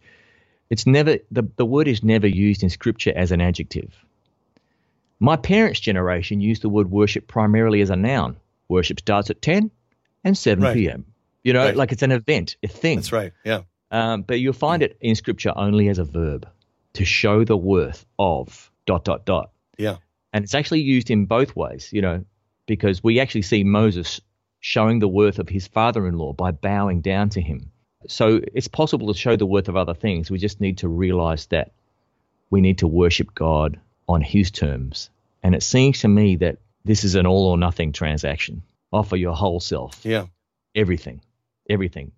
[0.70, 3.92] it's never the, the word is never used in scripture as an adjective.
[5.20, 8.36] My parents' generation used the word worship primarily as a noun.
[8.68, 9.70] Worship starts at 10
[10.24, 10.74] and 7 Right.
[10.74, 11.04] p.m.
[11.44, 11.76] You know, Right.
[11.76, 12.96] like it's an event, a thing.
[12.98, 13.32] That's right.
[13.44, 13.60] Yeah.
[13.90, 16.48] Um, but you'll find it in scripture only as a verb
[16.94, 19.50] to show the worth of dot dot dot.
[19.78, 19.96] Yeah.
[20.32, 22.24] And it's actually used in both ways, you know,
[22.66, 24.20] because we actually see Moses
[24.62, 27.70] showing the worth of his father in law by bowing down to him.
[28.06, 30.30] So it's possible to show the worth of other things.
[30.30, 31.72] We just need to realize that
[32.48, 35.10] we need to worship God on his terms.
[35.42, 38.62] And it seems to me that this is an all or nothing transaction.
[38.92, 40.26] Offer your whole self Yeah.
[40.76, 41.20] everything,
[41.68, 42.12] everything,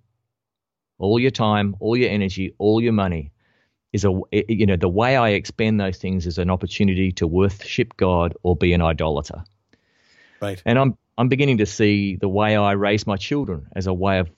[0.98, 3.30] all your time, all your energy, all your money
[3.94, 7.96] is a you know the way I expend those things is an opportunity to worship
[7.96, 9.44] God or be an idolater.
[10.42, 10.60] Right.
[10.66, 14.18] And I'm I'm beginning to see the way I raise my children as a way
[14.18, 14.30] of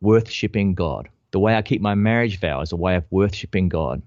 [0.00, 1.08] worshiping God.
[1.30, 4.02] The way I keep my marriage vow as a way of worshiping God.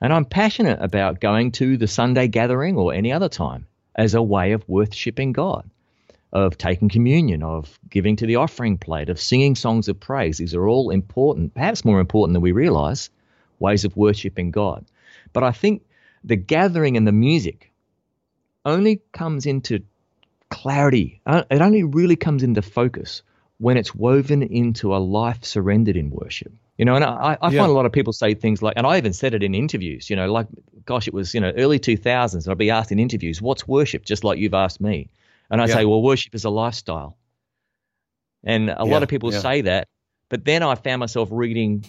[0.00, 4.22] And I'm passionate about going to the Sunday gathering or any other time as a
[4.22, 5.68] way of worshiping God,
[6.32, 10.36] of taking communion, of giving to the offering plate, of singing songs of praise.
[10.36, 13.08] These are all important, perhaps more important than we realize,
[13.58, 14.84] ways of worshiping God.
[15.32, 15.82] But I think
[16.22, 17.72] the gathering and the music
[18.66, 19.82] only comes into
[20.50, 21.20] clarity.
[21.26, 23.22] Uh, It only really comes into focus
[23.58, 26.52] when it's woven into a life surrendered in worship.
[26.78, 27.60] You know, and I, I Yeah.
[27.60, 30.10] find a lot of people say things like, and I even said it in interviews,
[30.10, 30.48] you know, like,
[30.84, 32.46] gosh, it was, you know, early 2000s.
[32.46, 34.04] and I'd be asked in interviews, what's worship?
[34.04, 35.08] Just like you've asked me.
[35.50, 35.74] And I Yeah.
[35.74, 37.16] say, well, worship is a lifestyle.
[38.42, 39.86] And a Yeah, lot of people say that.
[40.28, 41.84] But then I found myself reading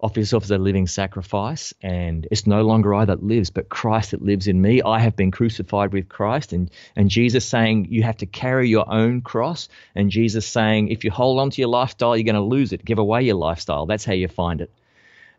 [0.00, 4.12] offer yourself as a living sacrifice, and it's no longer I that lives, but Christ
[4.12, 4.80] that lives in me.
[4.82, 8.90] I have been crucified with Christ, and and Jesus saying you have to carry your
[8.92, 12.40] own cross, and Jesus saying if you hold on to your lifestyle, you're going to
[12.56, 12.84] lose it.
[12.84, 13.86] Give away your lifestyle.
[13.86, 14.70] That's how you find it.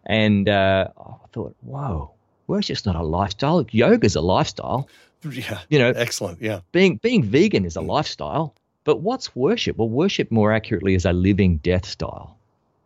[0.06, 2.12] And uh, I thought, whoa,
[2.48, 3.64] worship's not a lifestyle.
[3.66, 4.90] Yoga's a lifestyle.
[5.30, 5.60] Yeah.
[5.68, 6.42] You know, Excellent.
[6.42, 6.62] Yeah.
[6.72, 8.56] being being vegan is a lifestyle.
[8.86, 9.76] But what's worship?
[9.76, 12.38] Well, worship more accurately is a living death style.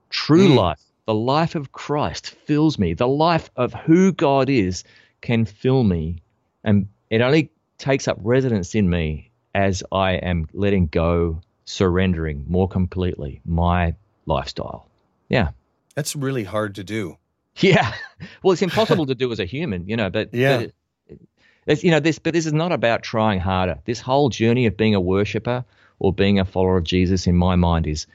[0.10, 0.56] True Mm.
[0.56, 2.94] life, the life of Christ fills me.
[2.94, 4.84] The life of who God is
[5.22, 6.18] can fill me.
[6.64, 12.68] And it only takes up residence in me as I am letting go, surrendering more
[12.68, 14.88] completely my lifestyle.
[15.30, 15.50] Yeah.
[15.96, 17.18] That's really hard to do.
[17.60, 17.94] Yeah.
[18.42, 20.58] Well, it's impossible to do as a human, you know, but Yeah.
[20.58, 20.74] but
[21.08, 21.22] it,
[21.68, 23.78] it's, you know, this, but this is not about trying harder.
[23.86, 25.64] This whole journey of being a worshiper
[26.00, 28.08] or being a follower of Jesus, in my mind, is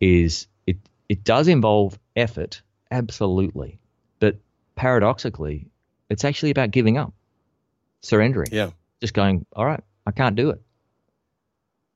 [0.00, 0.78] is it
[1.10, 3.78] it does involve effort, absolutely,
[4.18, 4.36] but
[4.74, 5.66] paradoxically,
[6.08, 7.12] it's actually about giving up,
[8.00, 8.48] surrendering.
[8.52, 8.70] Yeah.
[9.00, 10.60] Just going, all right, I can't do it.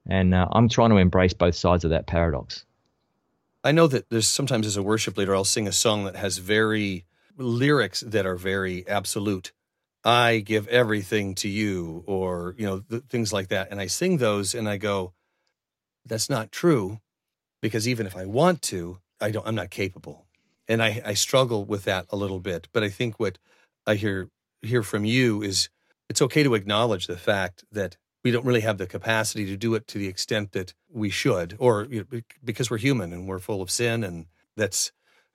[0.09, 2.65] And uh, I'm trying to embrace both sides of that paradox.
[3.65, 6.39] I know that there's sometimes as a worship leader, I'll sing a song that has
[6.39, 7.05] very
[7.37, 9.53] lyrics that are very absolute.
[10.05, 13.69] I give everything to you, or, you know, th- things like that.
[13.73, 15.15] And I sing those and I go,
[16.05, 17.01] that's not true
[17.61, 20.27] because even if I want to, I don't, I'm not capable.
[20.69, 22.69] And I, I struggle with that a little bit.
[22.73, 23.39] But I think what
[23.87, 24.31] I hear,
[24.63, 25.69] hear from you is
[26.09, 29.75] it's okay to acknowledge the fact that we don't really have the capacity to do
[29.75, 33.39] it to the extent that we should, or you know, because we're human and we're
[33.39, 34.27] full of sin, and
[34.57, 34.91] that's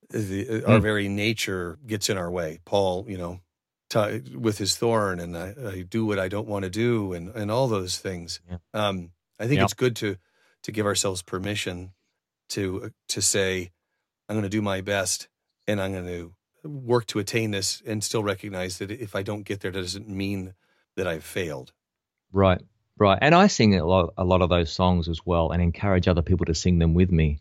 [0.10, 0.68] the, mm.
[0.68, 2.60] our very nature gets in our way.
[2.66, 3.40] Paul, you know,
[3.90, 7.30] t- with his thorn, and I, I, do what I don't want to do, and
[7.30, 8.42] and all those things.
[8.50, 8.58] Yeah.
[8.74, 10.18] Um, I think it's good to
[10.64, 11.94] to give ourselves permission
[12.52, 13.72] to to say,
[14.30, 15.28] I'm going to do my best,
[15.68, 16.34] and I'm going to
[16.64, 20.08] work to attain this, and still recognize that if I don't get there, that doesn't
[20.08, 20.54] mean
[20.96, 21.74] that I've failed.
[22.32, 22.62] Right.
[22.98, 26.08] Right, and I sing a lot, a lot of those songs as well, and encourage
[26.08, 27.40] other people to sing them with me.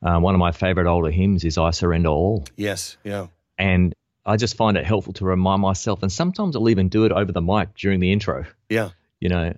[0.00, 3.26] Uh, one of my favorite older hymns is "I Surrender All." Yes, yeah,
[3.58, 7.12] and I just find it helpful to remind myself, and sometimes I'll even do it
[7.12, 8.46] over the mic during the intro.
[8.70, 9.52] Yeah, you know,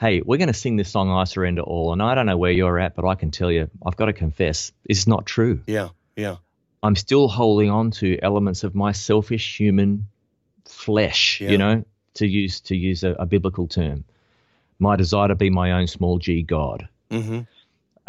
[0.00, 2.52] hey, we're going to sing this song "I Surrender All," and I don't know where
[2.52, 5.60] you're at, but I can tell you, I've got to confess, it's not true.
[5.66, 6.36] Yeah, yeah.
[6.82, 10.06] I'm still holding on to elements of my selfish human
[10.64, 11.50] flesh, yeah.
[11.50, 11.84] you know,
[12.14, 14.04] to use to use a, a biblical term
[14.80, 16.88] my desire to be my own small g God.
[17.10, 17.40] Mm-hmm.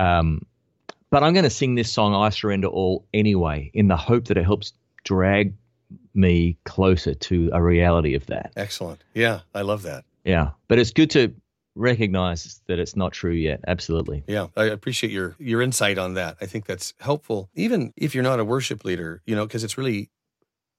[0.04, 0.46] Um,
[1.10, 4.38] but I'm going to sing this song, I Surrender All, anyway, in the hope that
[4.38, 4.74] it helps
[5.04, 5.54] drag
[6.14, 8.54] me closer to a reality of that.
[8.56, 9.04] Excellent.
[9.14, 10.06] Yeah, I love that.
[10.24, 10.52] Yeah.
[10.70, 11.34] But it's good to
[11.76, 13.62] recognize that it's not true yet.
[13.68, 14.24] Absolutely.
[14.28, 14.48] Yeah.
[14.56, 16.38] I appreciate your your insight on that.
[16.42, 19.78] I think that's helpful, even if you're not a worship leader, you know, because it's
[19.78, 20.10] really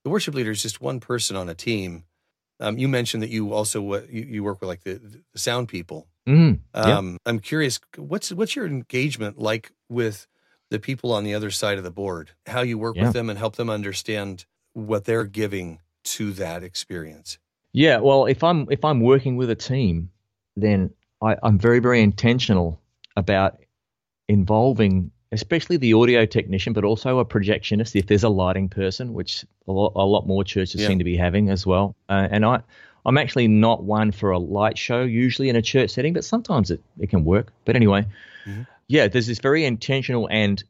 [0.04, 2.04] the worship leader is just one person on a team
[2.62, 4.94] um, you mentioned that you also uh, you, you, work with like the,
[5.32, 6.06] the sound people.
[6.28, 6.80] Mm, yeah.
[6.80, 10.28] um, I'm curious, what's what's your engagement like with
[10.70, 12.30] the people on the other side of the board?
[12.46, 13.04] How you work yeah.
[13.04, 17.38] with them and help them understand what they're giving to that experience?
[17.72, 20.10] Yeah, well, if I'm if I'm working with a team,
[20.56, 22.80] then I, I'm very very intentional
[23.16, 23.58] about
[24.28, 29.44] involving especially the audio technician, but also a projectionist if there's a lighting person, which
[29.66, 30.86] a lot, a lot more churches yeah.
[30.86, 31.96] seem to be having as well.
[32.08, 32.60] Uh, and I,
[33.04, 36.70] I'm actually not one for a light show usually in a church setting, but sometimes
[36.70, 37.52] it, it can work.
[37.64, 38.06] But anyway,
[38.46, 38.62] mm-hmm.
[38.86, 40.62] yeah, there's this very intentional and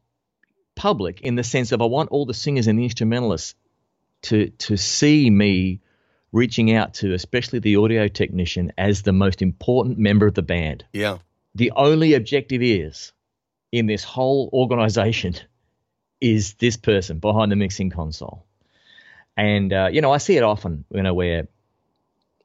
[0.77, 3.55] public in the sense of I want all the singers and the instrumentalists
[4.23, 5.81] to to see me
[6.33, 10.85] reaching out to especially the audio technician as the most important member of the band.
[10.93, 11.19] Yeah.
[11.55, 13.13] The only objective is
[13.71, 15.35] in this whole organization
[16.21, 18.47] is this person behind the mixing console.
[19.37, 21.49] And uh, you know, I see it often, you know, where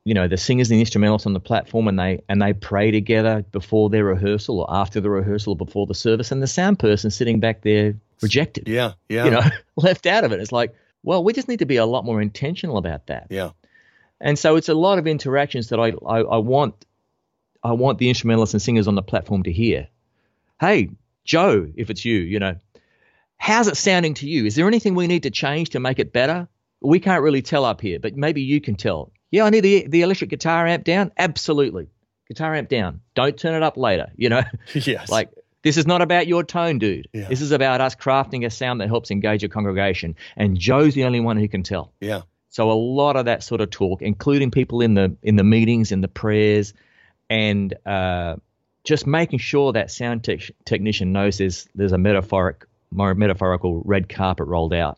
[0.06, 2.92] you know the singers and the instrumentalists on the platform, and they and they pray
[2.92, 6.80] together before their rehearsal or after the rehearsal or before the service, and the sound
[6.80, 8.70] person sitting back there rejected.
[8.70, 9.26] Yeah, yeah.
[9.26, 9.42] You know,
[9.76, 10.40] left out of it.
[10.40, 10.74] It's like,
[11.04, 13.28] well, we just need to be a lot more intentional about that.
[13.30, 13.52] Yeah.
[14.20, 16.86] And so it's a lot of interactions that I, I, I want
[17.64, 19.88] I want the instrumentalists and singers on the platform to hear.
[20.60, 20.90] Hey,
[21.26, 22.56] Joe, if it's you, you know,
[23.38, 24.46] how's it sounding to you?
[24.46, 26.48] Is there anything we need to change to make it better?
[26.82, 29.12] We can't really tell up here, but maybe you can tell.
[29.32, 31.12] Yeah, I need the the electric guitar amp down.
[31.18, 31.90] Absolutely,
[32.28, 33.02] guitar amp down.
[33.16, 34.12] Don't turn it up later.
[34.16, 35.10] You know, yes.
[35.10, 35.30] Like
[35.64, 37.10] this is not about your tone, dude.
[37.12, 37.28] Yeah.
[37.28, 40.16] This is about us crafting a sound that helps engage a congregation.
[40.38, 41.92] And Joe's the only one who can tell.
[42.00, 42.22] Yeah.
[42.58, 45.92] So a lot of that sort of talk, including people in the in the meetings,
[45.92, 46.74] in the prayers,
[47.30, 48.38] and uh,
[48.84, 54.48] just making sure that sound te- technician knows there's there's a metaphoric metaphorical red carpet
[54.48, 54.98] rolled out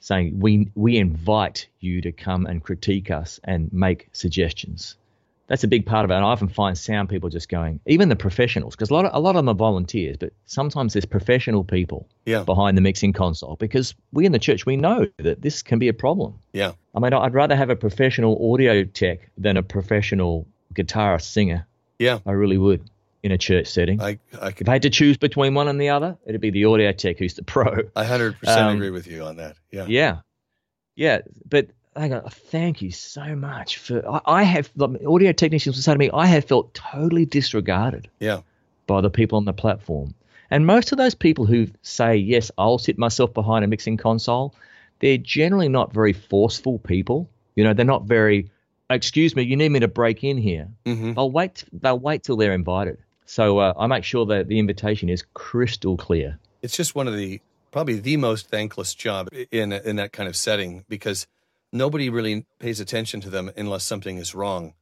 [0.00, 4.96] saying we we invite you to come and critique us and make suggestions
[5.50, 8.08] that's a big part of it and i often find sound people just going even
[8.08, 11.04] the professionals because a lot of, a lot of them are volunteers but sometimes there's
[11.04, 12.44] professional people yeah.
[12.44, 15.88] behind the mixing console because we in the church we know that this can be
[15.88, 20.46] a problem yeah i mean i'd rather have a professional audio tech than a professional
[20.72, 21.66] guitarist singer
[21.98, 22.88] yeah i really would
[23.22, 24.00] in a church setting.
[24.00, 26.48] I, I could, if I had to choose between one and the other, it'd be
[26.48, 27.90] the audio tech who's the pro.
[27.94, 29.56] I hundred um, percent agree with you on that.
[29.70, 29.84] Yeah.
[29.88, 30.20] Yeah.
[30.96, 31.20] Yeah.
[31.46, 34.08] But I go, thank you so much for.
[34.08, 38.08] I, I have the audio technicians will say to me, I have felt totally disregarded.
[38.20, 38.42] Yeah.
[38.86, 40.14] By the people on the platform,
[40.50, 44.54] and most of those people who say yes, I'll sit myself behind a mixing console,
[44.98, 47.28] they're generally not very forceful people.
[47.54, 48.50] You know, they're not very.
[48.88, 50.68] Excuse me, you need me to break in here.
[50.84, 51.12] Mm-hmm.
[51.12, 51.64] They'll wait.
[51.72, 52.98] They'll wait till they're invited.
[53.26, 56.40] So uh, I make sure that the invitation is crystal clear.
[56.62, 60.34] It's just one of the probably the most thankless job in in that kind of
[60.34, 61.28] setting because
[61.72, 64.74] nobody really pays attention to them unless something is wrong.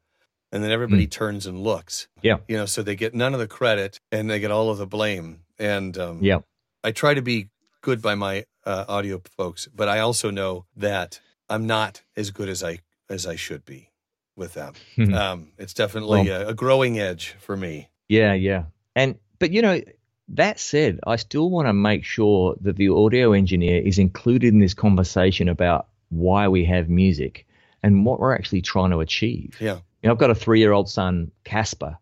[0.51, 1.11] And then everybody Mm.
[1.11, 2.09] turns and looks.
[2.22, 2.39] Yeah.
[2.49, 4.86] You know, so they get none of the credit and they get all of the
[4.86, 5.41] blame.
[5.59, 6.39] And um, Yeah.
[6.82, 7.51] I try to be
[7.82, 11.20] good by my uh, audio folks, but I also know that
[11.51, 12.80] I'm not as good as I
[13.11, 13.91] as I should be
[14.36, 14.74] with them.
[14.97, 15.14] Mhm.
[15.14, 17.89] Um, it's definitely Well- a, a growing edge for me.
[18.09, 18.64] Yeah, yeah.
[18.95, 19.80] And but you know,
[20.28, 24.61] that said, I still want to make sure that the audio engineer is included in
[24.61, 27.47] this conversation about why we have music
[27.83, 29.57] and what we're actually trying to achieve.
[29.61, 29.77] Yeah.
[30.03, 31.97] You know, I've got a three-year-old son, Casper,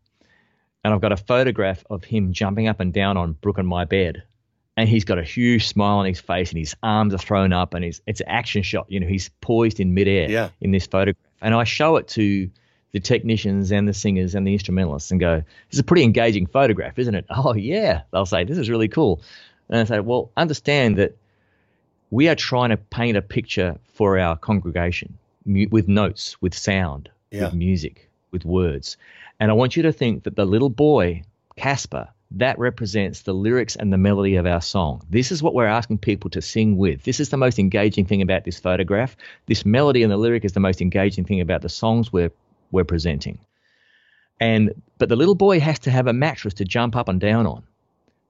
[0.84, 3.84] and I've got a photograph of him jumping up and down on Brooke and my
[3.84, 4.22] bed.
[4.78, 7.72] And he's got a huge smile on his face and his arms are thrown up
[7.72, 8.84] and he's, it's an action shot.
[8.90, 10.50] You know, he's poised in midair Yeah.
[10.60, 11.16] in this photograph.
[11.40, 12.50] And I show it to
[12.92, 15.44] the technicians and the singers and the instrumentalists and go, this
[15.74, 17.24] is a pretty engaging photograph, isn't it?
[17.30, 18.02] Oh, yeah.
[18.12, 19.22] They'll say, this is really cool.
[19.70, 21.16] And I say, well, understand that
[22.10, 27.08] we are trying to paint a picture for our congregation mu- with notes, with sound,
[27.30, 27.46] Yeah.
[27.46, 28.96] with music, with words.
[29.40, 31.22] And I want you to think that the little boy,
[31.56, 35.02] Casper, that represents the lyrics and the melody of our song.
[35.10, 37.04] This is what we're asking people to sing with.
[37.04, 39.16] This is the most engaging thing about this photograph.
[39.46, 42.32] This melody and the lyric is the most engaging thing about the songs we're
[42.72, 43.38] we're presenting.
[44.40, 47.46] And but the little boy has to have a mattress to jump up and down
[47.46, 47.62] on.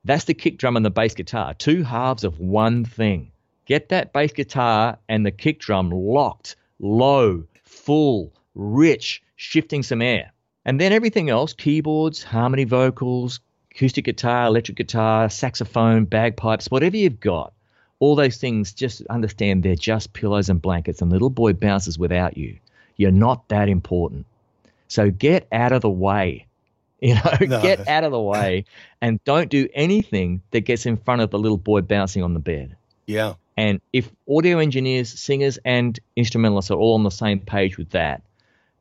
[0.05, 3.31] That's the kick drum and the bass guitar, two halves of one thing.
[3.67, 10.33] Get that bass guitar and the kick drum locked, low, full, rich, shifting some air.
[10.64, 13.41] And then everything else keyboards, harmony vocals,
[13.73, 17.53] acoustic guitar, electric guitar, saxophone, bagpipes, whatever you've got.
[17.99, 22.37] All those things, just understand they're just pillows and blankets, and little boy bounces without
[22.37, 22.57] you.
[22.97, 24.27] You're not that important.
[24.89, 26.47] So get out of the way.
[27.03, 27.61] You know, No.
[27.61, 28.64] get out of the way
[29.03, 32.41] and don't do anything that gets in front of the little boy bouncing on the
[32.41, 32.75] bed.
[33.07, 33.35] Yeah.
[33.57, 38.22] And if audio engineers, singers, and instrumentalists are all on the same page with that,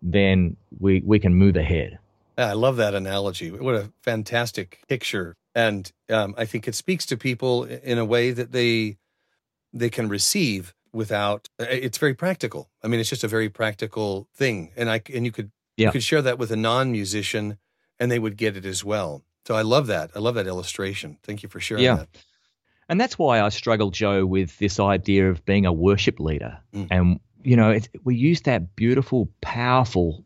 [0.01, 1.97] then we, we can move ahead.
[2.37, 3.49] I love that analogy.
[3.51, 8.31] What a fantastic picture, and um, I think it speaks to people in a way
[8.31, 8.97] that they
[9.71, 11.47] they can receive without.
[11.59, 12.69] It's very practical.
[12.83, 15.87] I mean, it's just a very practical thing, and I and you could Yeah.
[15.87, 17.57] you could share that with a non musician,
[18.01, 19.23] and they would get it as well.
[19.47, 20.11] So I love that.
[20.13, 21.17] I love that illustration.
[21.23, 21.95] Thank you for sharing Yeah.
[21.95, 22.09] that.
[22.87, 26.57] And that's why I struggle, Joe, with this idea of being a worship leader.
[26.73, 26.87] Mm.
[26.91, 30.23] And, you know, it's, we use that beautiful, powerful,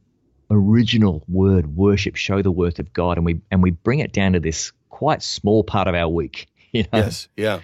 [0.52, 4.34] original word, worship, show the worth of God, and we and we bring it down
[4.34, 6.48] to this quite small part of our week.
[6.72, 7.00] You know?
[7.00, 7.28] Yes.
[7.36, 7.62] Yeah.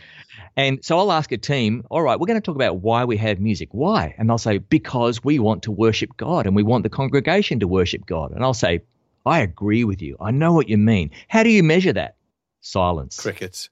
[0.57, 3.17] And so I'll ask a team, all right, we're going to talk about why we
[3.17, 3.69] have music.
[3.71, 4.15] Why?
[4.17, 7.67] And they'll say, because we want to worship God and we want the congregation to
[7.67, 8.31] worship God.
[8.31, 8.81] And I'll say,
[9.23, 10.17] I agree with you.
[10.19, 11.11] I know what you mean.
[11.27, 12.15] How do you measure that?
[12.61, 13.19] Silence.
[13.19, 13.69] Crickets.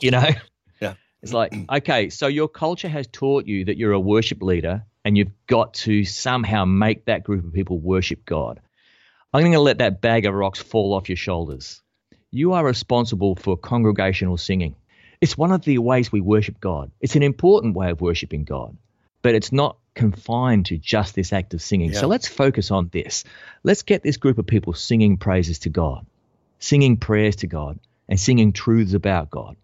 [0.00, 0.28] You know?
[0.80, 0.94] Yeah.
[1.22, 5.16] It's like, okay, so your culture has taught you that you're a worship leader and
[5.16, 8.60] you've got to somehow make that group of people worship God.
[9.32, 11.82] I'm going to let that bag of rocks fall off your shoulders.
[12.30, 14.76] You are responsible for congregational singing.
[15.20, 16.90] It's one of the ways we worship God.
[17.00, 18.76] It's an important way of worshiping God,
[19.22, 21.92] but it's not confined to just this act of singing.
[21.92, 22.00] Yeah.
[22.00, 23.24] So let's focus on this.
[23.64, 26.06] Let's get this group of people singing praises to God,
[26.58, 27.78] singing prayers to God,
[28.08, 29.56] and singing truths about God.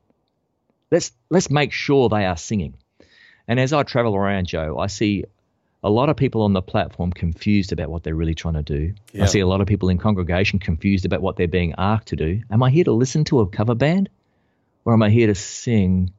[0.92, 2.74] Let's let's make sure they are singing.
[3.48, 5.24] And as I travel around, Joe, I see
[5.82, 8.94] a lot of people on the platform confused about what they're really trying to do.
[9.12, 9.24] Yeah.
[9.24, 12.16] I see a lot of people in congregation confused about what they're being asked to
[12.16, 12.42] do.
[12.50, 14.10] Am I here to listen to a cover band?
[14.84, 16.12] Or am I here to sing?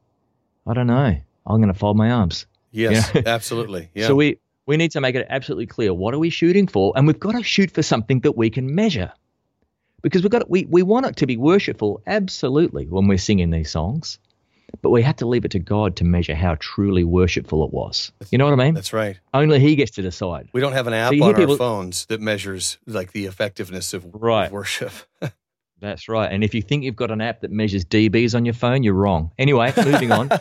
[0.66, 1.16] I don't know.
[1.46, 2.46] I'm going to fold my arms.
[2.72, 3.10] Yes.
[3.14, 3.22] Yeah.
[3.26, 3.90] Absolutely.
[3.94, 4.08] Yeah.
[4.08, 6.92] So we, we need to make it absolutely clear what are we shooting for?
[6.96, 9.12] And we've got to shoot for something that we can measure.
[10.02, 13.70] Because we've got we, we want it to be worshipful, absolutely, when we're singing these
[13.70, 14.18] songs.
[14.82, 18.12] But we had to leave it to God to measure how truly worshipful it was.
[18.30, 18.74] You know what I mean?
[18.74, 19.18] That's right.
[19.32, 20.48] Only He gets to decide.
[20.52, 23.94] We don't have an app you on hear our phones that measures like the effectiveness
[23.94, 24.50] of, of Right.
[24.50, 24.92] worship.
[25.80, 26.32] That's right.
[26.32, 28.94] And if you think you've got an app that measures dBs on your phone, you're
[28.94, 29.32] wrong.
[29.38, 30.30] Anyway, moving on.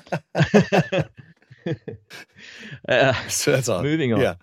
[2.88, 3.84] uh, so that's on.
[3.84, 4.22] Moving on.
[4.22, 4.36] Yeah.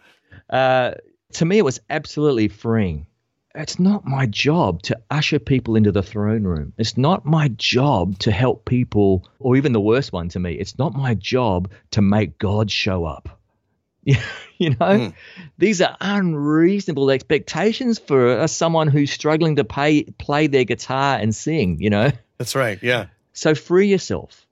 [0.51, 0.95] uh,
[1.35, 3.07] to me, it was absolutely freeing.
[3.55, 6.73] It's not my job to usher people into the throne room.
[6.79, 10.79] It's not my job to help people, or even the worst one to me, it's
[10.79, 13.41] not my job to make God show up.
[14.05, 15.15] you know, Mm.
[15.59, 21.79] these are unreasonable expectations for someone who's struggling to pay, play their guitar and sing,
[21.81, 22.11] you know?
[22.39, 22.79] That's right.
[22.83, 23.07] Yeah.
[23.33, 24.47] So free yourself,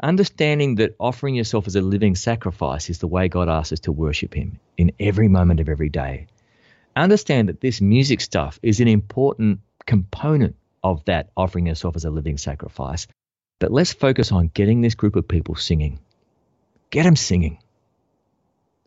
[0.00, 3.92] understanding that offering yourself as a living sacrifice is the way God asks us to
[3.92, 6.26] worship Him in every moment of every day.
[6.96, 12.10] Understand that this music stuff is an important component of that offering yourself as a
[12.10, 13.06] living sacrifice.
[13.58, 15.98] But let's focus on getting this group of people singing.
[16.90, 17.58] Get them singing.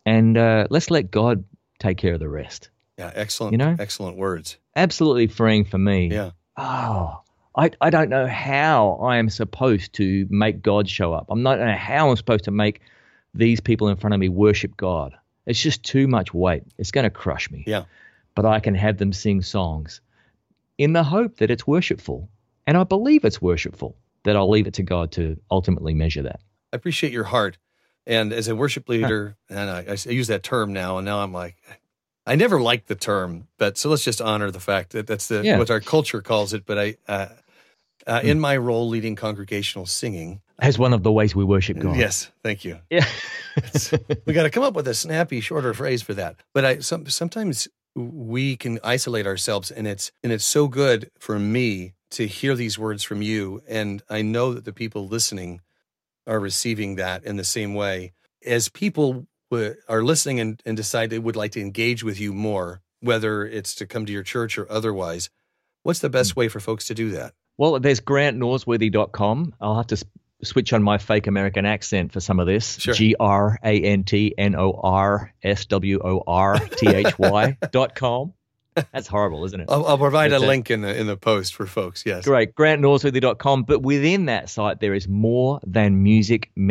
[0.06, 1.44] and uh, let's let God
[1.80, 2.70] take care of the rest.
[2.98, 3.54] Yeah, excellent.
[3.54, 3.76] You know?
[3.80, 4.58] excellent words.
[4.76, 6.10] Absolutely freeing for me.
[6.12, 6.32] Yeah.
[6.58, 7.22] Oh,
[7.56, 11.28] I, I don't know how I am supposed to make God show up.
[11.30, 12.82] I'm not know how I'm supposed to make
[13.34, 15.16] these people in front of me worship God.
[15.50, 16.64] It's just too much weight.
[16.78, 17.64] It's going to crush me.
[17.66, 17.86] Yeah.
[18.36, 20.00] But I can have them sing songs
[20.78, 22.30] in the hope that it's worshipful.
[22.68, 26.40] And I believe it's worshipful, that I'll leave it to God to ultimately measure that.
[26.72, 27.58] I appreciate your heart.
[28.06, 31.34] And as a worship leader, and I, I use that term now, and now I'm
[31.34, 31.56] like,
[32.28, 35.44] I never liked the term, but so let's just honor the fact that that's the
[35.44, 35.58] Yeah.
[35.58, 36.64] what our culture calls it.
[36.66, 37.28] But I, uh,
[38.06, 41.96] uh, in my role leading congregational singing, As one of the ways we worship God.
[41.98, 42.80] yes, thank you.
[42.90, 43.06] Yeah.
[44.26, 46.38] We got to come up with a snappy, shorter phrase for that.
[46.54, 51.40] But I some, sometimes we can isolate ourselves, and it's and it's so good for
[51.40, 55.62] me to hear these words from you, and I know that the people listening
[56.26, 58.14] are receiving that in the same way.
[58.46, 62.34] As people w- are listening and, and decide they would like to engage with you
[62.34, 65.30] more, whether it's to come to your church or otherwise,
[65.84, 66.42] what's the best hmm.
[66.42, 67.34] way for folks to do that?
[67.58, 69.56] Well, there's grantnorsworthy.com.
[69.60, 69.98] I'll have to
[70.44, 72.76] switch on my fake American accent for some of this.
[72.78, 77.58] G R A N T N O R S W O R T H Y
[77.72, 78.34] dot com.
[78.94, 79.66] That's horrible, isn't it?
[79.70, 82.06] I'll, I'll provide a link in the in the post for folks.
[82.06, 82.56] Yes, Great.
[82.56, 83.64] GrantNorsworthy.com.
[83.64, 86.02] But within that site, there is more than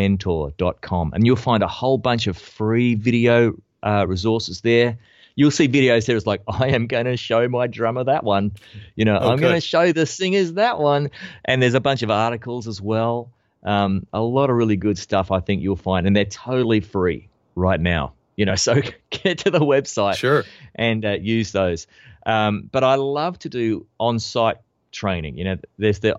[0.08, 1.12] musicmentor.com.
[1.14, 4.98] And you'll find a whole bunch of free video uh, resources there.
[5.34, 6.16] You'll see videos there.
[6.16, 8.52] It's like, I am going to show my drummer that one.
[8.96, 11.10] You know, Oh, I'm going to show the singers that one.
[11.44, 13.30] And there's a bunch of articles as well.
[13.68, 16.06] Um, a lot of really good stuff I think you'll find.
[16.06, 18.14] And they're totally free right now.
[18.36, 20.44] You know, so get to the website Sure.
[20.74, 21.86] and uh, use those.
[22.24, 24.56] Um, but I love to do on-site
[24.92, 25.36] training.
[25.38, 26.18] You know, there's the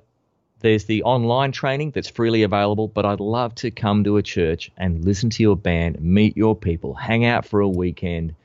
[0.62, 4.70] there's the online training that's freely available, but I'd love to come to a church
[4.76, 8.36] and listen to your band, meet your people, hang out for a weekend,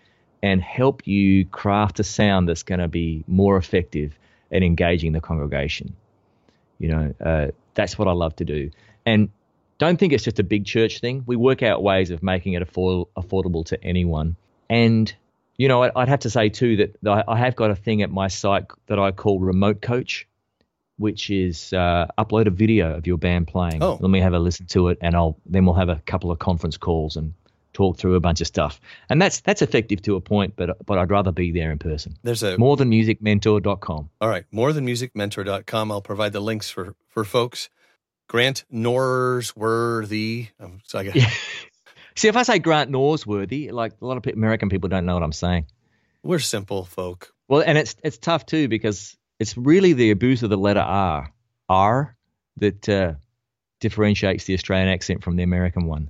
[0.40, 4.16] and help you craft a sound that's going to be more effective
[4.52, 5.96] at engaging the congregation.
[6.78, 8.70] You know, uh, that's what I love to do.
[9.06, 9.28] And
[9.78, 11.24] don't think it's just a big church thing.
[11.26, 14.36] We work out ways of making it afford- affordable to anyone.
[14.70, 15.12] And,
[15.56, 18.10] you know, I'd have to say too that I I have got a thing at
[18.10, 20.26] my site that I call Remote Coach,
[20.98, 23.82] which is uh, upload a video of your band playing.
[23.82, 23.98] Oh.
[24.00, 26.38] Let me have a listen to it, and I'll then we'll have a couple of
[26.38, 27.34] conference calls and
[27.72, 28.80] talk through a bunch of stuff.
[29.10, 32.16] And that's that's effective to a point, but but I'd rather be there in person.
[32.22, 34.10] There's a More than musicmentor.com.
[34.20, 35.92] All right, more than musicmentor.com.
[35.92, 37.68] I'll provide the links for for folks.
[38.28, 40.48] Grant Norsworthy.
[40.60, 41.30] Um, so I got, Yeah.
[42.16, 45.22] See, if I say Grant Norsworthy, like a lot of American people don't know what
[45.22, 45.66] I'm saying.
[46.22, 47.32] We're simple folk.
[47.48, 51.32] Well, and it's it's tough too because it's really the abuse of the letter R,
[51.68, 52.16] R,
[52.58, 53.14] that uh,
[53.80, 56.08] differentiates the Australian accent from the American one.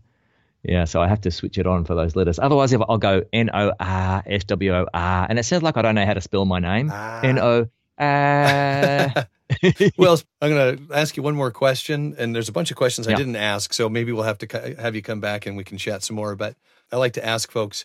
[0.63, 2.39] Yeah, so I have to switch it on for those letters.
[2.39, 5.77] Otherwise, if I'll go N O R S W O R, and it sounds like
[5.77, 6.91] I don't know how to spell my name.
[6.93, 7.21] Ah.
[7.23, 7.67] N O
[7.99, 9.15] R.
[9.99, 13.07] well, I'm going to ask you one more question, and there's a bunch of questions
[13.07, 15.79] I didn't ask, so maybe we'll have to have you come back and we can
[15.79, 16.35] chat some more.
[16.35, 16.57] But
[16.91, 17.85] I like to ask folks,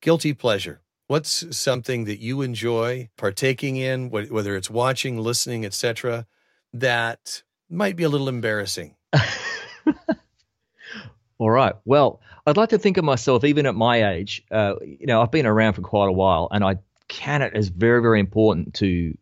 [0.00, 0.80] guilty pleasure.
[1.06, 6.26] What's something that you enjoy partaking in, whether it's watching, listening, etc.,
[6.72, 8.96] that might be a little embarrassing?
[11.38, 11.74] All right.
[11.84, 14.42] Well, I'd like to think of myself, even at my age.
[14.50, 16.78] Uh, you know, I've been around for quite a while, and I
[17.08, 19.14] count it as very, very important to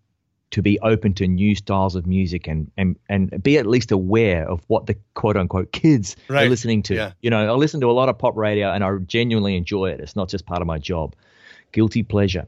[0.53, 4.49] to be open to new styles of music and and and be at least aware
[4.49, 6.47] of what the quote unquote kids Right.
[6.47, 6.95] are listening to.
[6.95, 7.13] Yeah.
[7.21, 10.01] You know, I listen to a lot of pop radio, and I genuinely enjoy it.
[10.01, 11.15] It's not just part of my job.
[11.73, 12.47] Guilty pleasure.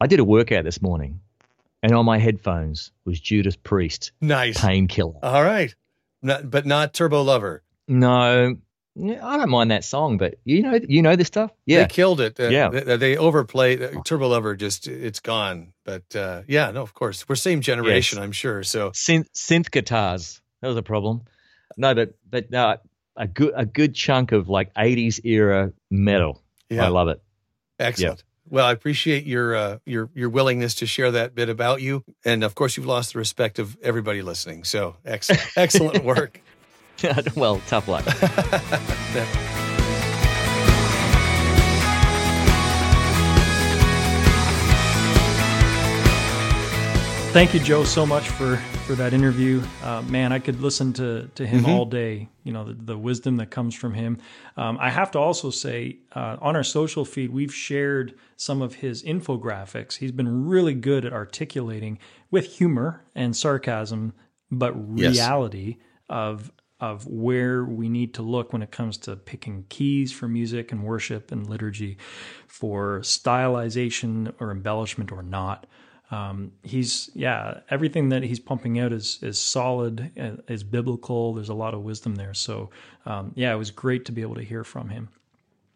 [0.00, 1.20] I did a workout this morning,
[1.82, 4.60] and on my headphones was Judas Priest, Nice.
[4.60, 5.18] Painkiller.
[5.22, 5.74] All right.
[6.22, 7.62] Not, but not Turbo Lover.
[7.88, 8.56] No,
[8.98, 11.52] I don't mind that song, but you know, you know this stuff.
[11.64, 12.38] Yeah, They killed it.
[12.40, 12.68] Uh, Yeah.
[12.70, 14.56] They, they overplayed uh, Turbo Lover.
[14.56, 15.72] Just it's gone.
[15.84, 18.18] But uh, yeah, no, of course we're same generation.
[18.18, 18.24] Yes.
[18.24, 18.62] I'm sure.
[18.64, 20.40] So synth synth guitars.
[20.60, 21.22] That was a problem.
[21.76, 22.76] No, but but no,
[23.16, 26.42] a good a good chunk of like '80s era metal.
[26.68, 27.22] yeah, I love it.
[27.78, 28.24] excellent.
[28.48, 32.42] Well, I appreciate your uh, your your willingness to share that bit about you, and
[32.42, 34.64] of course, you've lost the respect of everybody listening.
[34.64, 36.40] So excellent, excellent work.
[37.36, 38.04] well, tough luck.
[47.32, 48.56] Thank you, Joe, so much for
[48.88, 49.62] for that interview.
[49.84, 52.28] Uh, man, I could listen to to him all day.
[52.42, 54.18] You know, the, the wisdom that comes from him.
[54.56, 58.74] Um, I have to also say, uh, on our social feed, we've shared some of
[58.74, 59.98] his infographics.
[59.98, 62.00] He's been really good at articulating
[62.32, 64.12] with humor and sarcasm,
[64.50, 65.16] but Yes.
[65.16, 65.76] reality
[66.08, 66.50] of
[66.80, 70.82] of where we need to look when it comes to picking keys for music and
[70.82, 71.98] worship and liturgy
[72.46, 75.66] for stylization or embellishment or not.
[76.10, 81.34] Um, he's yeah, everything that he's pumping out is is solid, uh, is biblical.
[81.34, 82.34] There's a lot of wisdom there.
[82.34, 82.70] So
[83.06, 85.08] um, yeah, it was great to be able to hear from him.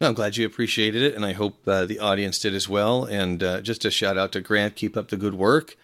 [0.01, 3.05] I'm glad you appreciated it, and I hope uh, the audience did as well.
[3.05, 5.77] And uh, just a shout out to Grant, keep up the good work.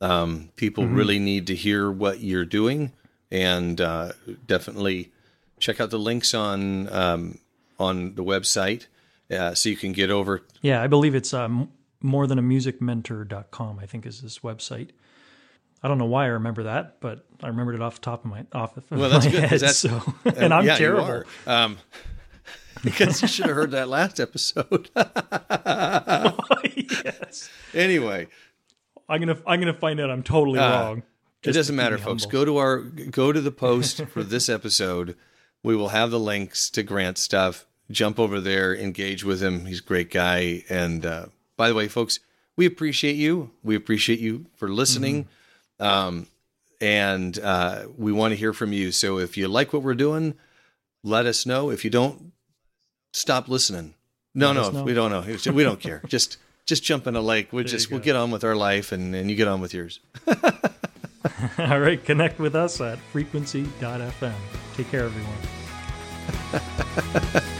[0.00, 0.94] Um, people mm-hmm.
[0.94, 2.92] really need to hear what you're doing,
[3.30, 4.12] and uh,
[4.46, 5.12] definitely
[5.58, 7.38] check out the links on um,
[7.78, 8.86] on the website
[9.30, 10.42] uh, so you can get over.
[10.62, 11.70] Yeah, I believe it's um,
[12.00, 14.90] more than a music mentor.com, I think is this website.
[15.82, 18.30] I don't know why I remember that, but I remembered it off the top of
[18.30, 19.60] my off of well, that's my good, head.
[19.60, 20.02] That's, so,
[20.36, 21.22] and I'm yeah, terrible.
[21.46, 21.78] Um,
[22.84, 24.90] because you should have heard that last episode.
[24.96, 26.36] oh,
[27.04, 27.48] yes.
[27.74, 28.26] Anyway,
[29.08, 31.02] I'm gonna I'm gonna find out I'm totally uh, wrong.
[31.44, 32.24] It doesn't matter, folks.
[32.24, 32.38] Humble.
[32.38, 35.16] Go to our go to the post for this episode.
[35.62, 37.66] We will have the links to Grant stuff.
[37.90, 39.66] Jump over there, engage with him.
[39.66, 40.64] He's a great guy.
[40.68, 41.26] And uh,
[41.56, 42.20] by the way, folks,
[42.56, 43.50] we appreciate you.
[43.62, 45.28] We appreciate you for listening.
[45.80, 45.84] Mm-hmm.
[45.86, 46.26] Um,
[46.80, 48.92] and uh, we want to hear from you.
[48.92, 50.34] So if you like what we're doing,
[51.02, 51.70] let us know.
[51.70, 52.32] If you don't,
[53.12, 53.94] stop listening.
[54.34, 55.52] No, no, we don't know.
[55.52, 56.02] We don't care.
[56.06, 56.36] just
[56.66, 57.52] just jump in a lake.
[57.52, 59.74] We'll there just we'll get on with our life, and and you get on with
[59.74, 60.00] yours.
[61.58, 64.34] All right, connect with us at frequency.fm.
[64.74, 65.34] Take care, everyone.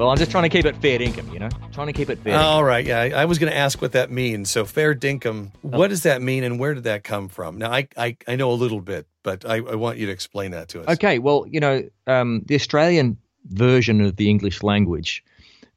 [0.00, 2.18] Well, I'm just trying to keep it fair dinkum, you know, trying to keep it
[2.20, 2.38] fair.
[2.38, 3.00] All right, yeah.
[3.00, 4.48] I, was going to ask what that means.
[4.48, 5.76] So fair dinkum, oh.
[5.76, 7.58] what does that mean, and where did that come from?
[7.58, 10.52] Now, I I, I know a little bit, but I, I want you to explain
[10.52, 10.88] that to us.
[10.94, 13.18] Okay, well, you know, um, the Australian
[13.50, 15.22] version of the English language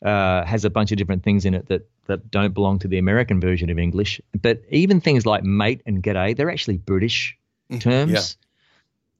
[0.06, 2.98] uh, has a bunch of different things in it that that don't belong to the
[3.00, 4.22] American version of English.
[4.42, 7.38] But even things like mate and g'day, they're actually British
[7.70, 7.80] mm-hmm.
[7.80, 8.12] terms.
[8.14, 8.22] Yeah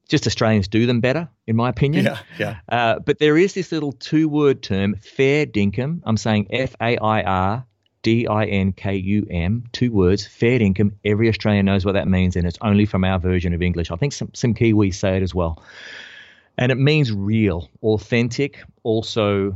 [0.08, 2.04] just Australians do them better, in my opinion.
[2.04, 2.56] Yeah, yeah.
[2.68, 6.02] Uh, but there is this little two-word term, fair dinkum.
[6.04, 7.66] I'm saying F-A-I-R
[8.04, 10.92] D-I-N-K-U-M, two words, fair dinkum.
[11.04, 13.90] Every Australian knows what that means, and it's only from our version of English.
[13.90, 15.62] I think some, some Kiwis say it as well.
[16.56, 19.54] And it means real, authentic, also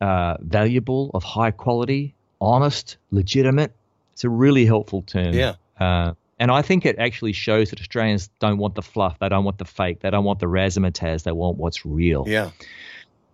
[0.00, 3.72] uh, valuable, of high quality, honest, legitimate.
[4.12, 5.32] It's a really helpful term.
[5.32, 5.54] Yeah.
[5.78, 9.44] Uh, and I think it actually shows that Australians don't want the fluff, they don't
[9.44, 12.24] want the fake, they don't want the razzmatazz, they want what's real.
[12.26, 12.50] Yeah.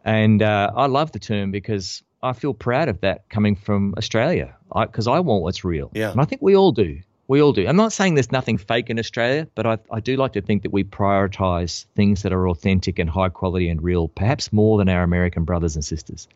[0.04, 4.56] And uh, I love the term because I feel proud of that coming from Australia
[4.74, 5.90] because I, I, want what's real.
[5.94, 6.12] Yeah.
[6.12, 7.00] And I think we all do.
[7.28, 7.66] We all do.
[7.66, 10.62] I'm not saying there's nothing fake in Australia, but I, I do like to think
[10.62, 14.88] that we prioritize things that are authentic and high quality and real, perhaps more than
[14.88, 16.28] our American brothers and sisters.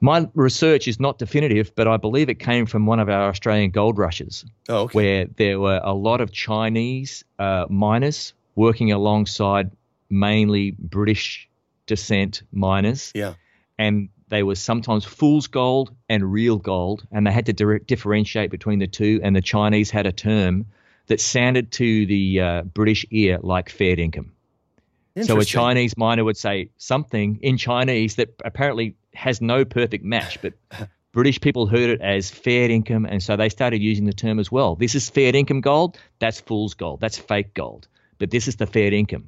[0.00, 3.70] My research is not definitive, but I believe it came from one of our Australian
[3.70, 4.92] gold rushes, oh, okay.
[4.92, 9.70] where there were a lot of Chinese uh, miners working alongside
[10.10, 11.48] mainly British
[11.86, 13.12] descent miners.
[13.14, 13.34] Yeah.
[13.78, 18.50] And they were sometimes fool's gold and real gold, and they had to di- differentiate
[18.50, 19.20] between the two.
[19.22, 20.66] And the Chinese had a term
[21.06, 24.30] that sounded to the uh, British ear like fair dinkum.
[25.22, 30.40] So a Chinese miner would say something in Chinese that apparently has no perfect match,
[30.42, 30.52] but
[31.12, 34.52] British people heard it as fair dinkum, and so they started using the term as
[34.52, 34.76] well.
[34.76, 35.98] This is fair dinkum gold.
[36.18, 37.00] That's fool's gold.
[37.00, 37.88] That's fake gold.
[38.18, 39.24] But this is the fair dinkum,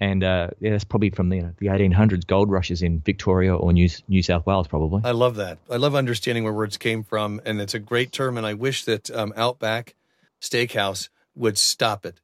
[0.00, 3.56] and uh, yeah, that's probably from the you know, the 1800s gold rushes in Victoria
[3.56, 5.00] or New New South Wales, probably.
[5.04, 5.58] I love that.
[5.70, 8.36] I love understanding where words came from, and it's a great term.
[8.36, 9.94] And I wish that um, Outback
[10.42, 12.20] Steakhouse would stop it.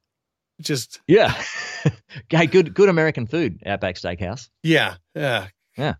[0.61, 1.33] Just yeah,
[2.29, 4.49] hey, good good American food, Outback Steakhouse.
[4.63, 5.95] Yeah, yeah, yeah.